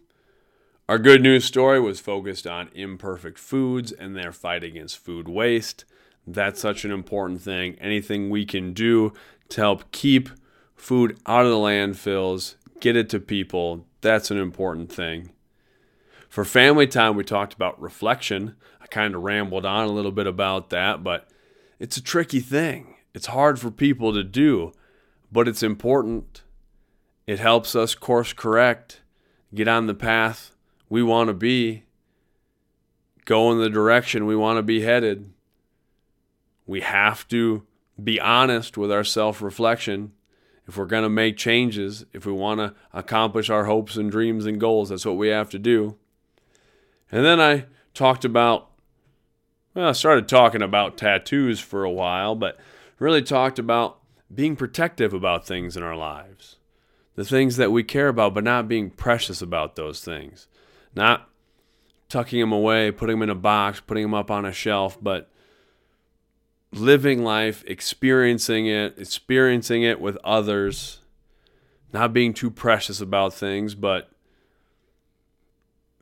our 0.86 0.98
good 0.98 1.22
news 1.22 1.46
story 1.46 1.80
was 1.80 1.98
focused 1.98 2.46
on 2.46 2.68
imperfect 2.74 3.38
foods 3.38 3.90
and 3.90 4.14
their 4.14 4.32
fight 4.32 4.62
against 4.62 4.98
food 4.98 5.28
waste. 5.28 5.86
That's 6.26 6.60
such 6.60 6.84
an 6.84 6.90
important 6.90 7.40
thing. 7.40 7.76
Anything 7.80 8.28
we 8.28 8.44
can 8.44 8.74
do 8.74 9.14
to 9.48 9.60
help 9.62 9.90
keep 9.92 10.28
food 10.76 11.18
out 11.24 11.46
of 11.46 11.50
the 11.50 11.56
landfills, 11.56 12.56
get 12.80 12.96
it 12.96 13.08
to 13.10 13.20
people. 13.20 13.86
That's 14.02 14.30
an 14.30 14.36
important 14.36 14.92
thing. 14.92 15.30
For 16.28 16.44
family 16.44 16.86
time, 16.86 17.16
we 17.16 17.24
talked 17.24 17.54
about 17.54 17.80
reflection. 17.80 18.56
I 18.78 18.86
kind 18.86 19.14
of 19.14 19.22
rambled 19.22 19.64
on 19.64 19.88
a 19.88 19.92
little 19.92 20.12
bit 20.12 20.26
about 20.26 20.68
that, 20.68 21.02
but 21.02 21.30
it's 21.78 21.96
a 21.96 22.02
tricky 22.02 22.40
thing. 22.40 22.96
It's 23.14 23.26
hard 23.26 23.58
for 23.58 23.70
people 23.70 24.12
to 24.12 24.24
do, 24.24 24.72
but 25.32 25.48
it's 25.48 25.62
important. 25.62 26.42
It 27.26 27.38
helps 27.38 27.74
us 27.74 27.94
course 27.94 28.34
correct, 28.34 29.00
get 29.54 29.68
on 29.68 29.86
the 29.86 29.94
path 29.94 30.53
we 30.94 31.02
want 31.02 31.26
to 31.26 31.34
be, 31.34 31.82
go 33.24 33.50
in 33.50 33.58
the 33.58 33.68
direction 33.68 34.26
we 34.26 34.36
want 34.36 34.58
to 34.58 34.62
be 34.62 34.82
headed. 34.82 35.28
We 36.66 36.82
have 36.82 37.26
to 37.30 37.66
be 38.00 38.20
honest 38.20 38.78
with 38.78 38.92
our 38.92 39.02
self 39.02 39.42
reflection 39.42 40.12
if 40.68 40.76
we're 40.76 40.86
going 40.86 41.02
to 41.02 41.08
make 41.08 41.36
changes, 41.36 42.06
if 42.12 42.24
we 42.24 42.32
want 42.32 42.60
to 42.60 42.74
accomplish 42.92 43.50
our 43.50 43.64
hopes 43.64 43.96
and 43.96 44.08
dreams 44.08 44.46
and 44.46 44.60
goals. 44.60 44.90
That's 44.90 45.04
what 45.04 45.16
we 45.16 45.30
have 45.30 45.50
to 45.50 45.58
do. 45.58 45.96
And 47.10 47.24
then 47.24 47.40
I 47.40 47.64
talked 47.92 48.24
about, 48.24 48.70
well, 49.74 49.88
I 49.88 49.92
started 49.92 50.28
talking 50.28 50.62
about 50.62 50.96
tattoos 50.96 51.58
for 51.58 51.82
a 51.82 51.90
while, 51.90 52.36
but 52.36 52.56
really 53.00 53.20
talked 53.20 53.58
about 53.58 53.98
being 54.32 54.54
protective 54.54 55.12
about 55.12 55.44
things 55.44 55.76
in 55.76 55.82
our 55.82 55.96
lives. 55.96 56.54
The 57.16 57.24
things 57.24 57.56
that 57.56 57.72
we 57.72 57.82
care 57.82 58.06
about, 58.06 58.32
but 58.32 58.44
not 58.44 58.68
being 58.68 58.90
precious 58.90 59.42
about 59.42 59.74
those 59.74 60.00
things. 60.00 60.46
Not 60.94 61.28
tucking 62.08 62.40
them 62.40 62.52
away, 62.52 62.90
putting 62.90 63.16
them 63.16 63.22
in 63.22 63.30
a 63.30 63.34
box, 63.34 63.80
putting 63.80 64.04
them 64.04 64.14
up 64.14 64.30
on 64.30 64.44
a 64.44 64.52
shelf, 64.52 64.96
but 65.02 65.30
living 66.72 67.22
life, 67.22 67.64
experiencing 67.66 68.66
it, 68.66 68.98
experiencing 68.98 69.82
it 69.82 70.00
with 70.00 70.16
others, 70.24 71.00
not 71.92 72.12
being 72.12 72.34
too 72.34 72.50
precious 72.50 73.00
about 73.00 73.34
things, 73.34 73.74
but 73.74 74.10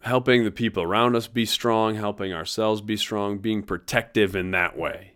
helping 0.02 0.44
the 0.44 0.50
people 0.50 0.82
around 0.82 1.14
us 1.14 1.28
be 1.28 1.46
strong, 1.46 1.94
helping 1.94 2.32
ourselves 2.32 2.80
be 2.80 2.96
strong, 2.96 3.38
being 3.38 3.62
protective 3.62 4.34
in 4.34 4.50
that 4.50 4.76
way. 4.76 5.12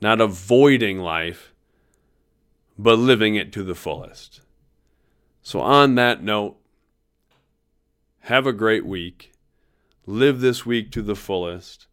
Not 0.00 0.20
avoiding 0.20 0.98
life, 0.98 1.54
but 2.78 2.98
living 2.98 3.36
it 3.36 3.52
to 3.52 3.62
the 3.62 3.74
fullest. 3.74 4.40
So, 5.42 5.60
on 5.60 5.94
that 5.94 6.22
note, 6.22 6.58
have 8.26 8.44
a 8.44 8.52
great 8.52 8.84
week. 8.84 9.30
Live 10.04 10.40
this 10.40 10.66
week 10.66 10.90
to 10.90 11.00
the 11.00 11.14
fullest. 11.14 11.86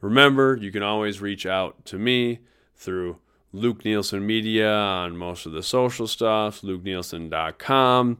Remember, 0.00 0.56
you 0.60 0.70
can 0.70 0.84
always 0.84 1.20
reach 1.20 1.46
out 1.46 1.84
to 1.86 1.98
me 1.98 2.38
through 2.76 3.18
Luke 3.52 3.84
Nielsen 3.84 4.24
Media 4.24 4.70
on 4.72 5.16
most 5.16 5.46
of 5.46 5.52
the 5.52 5.64
social 5.64 6.06
stuff, 6.06 6.60
lukenielsen.com. 6.60 8.18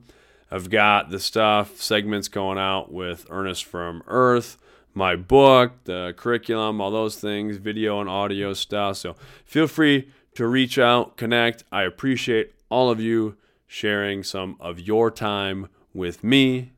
I've 0.51 0.69
got 0.69 1.11
the 1.11 1.21
stuff, 1.21 1.81
segments 1.81 2.27
going 2.27 2.59
out 2.59 2.91
with 2.91 3.25
Ernest 3.31 3.65
from 3.67 4.03
Earth, 4.09 4.59
my 4.93 5.15
book, 5.15 5.75
the 5.85 6.13
curriculum, 6.17 6.81
all 6.81 6.91
those 6.91 7.15
things, 7.21 7.59
video 7.59 8.01
and 8.01 8.11
audio 8.11 8.53
stuff. 8.53 8.97
So 8.97 9.15
feel 9.45 9.69
free 9.69 10.11
to 10.35 10.49
reach 10.49 10.77
out, 10.77 11.17
connect. 11.17 11.63
I 11.71 11.85
appreciate 11.85 12.53
all 12.69 12.91
of 12.91 13.01
you 13.01 13.37
sharing 13.69 14.25
some 14.25 14.57
of 14.59 14.81
your 14.81 15.09
time 15.13 15.69
with 15.93 16.25
me. 16.25 16.73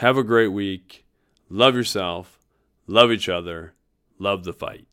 Have 0.00 0.18
a 0.18 0.22
great 0.22 0.48
week. 0.48 1.06
Love 1.48 1.74
yourself. 1.74 2.38
Love 2.86 3.10
each 3.10 3.30
other. 3.30 3.72
Love 4.18 4.44
the 4.44 4.52
fight. 4.52 4.86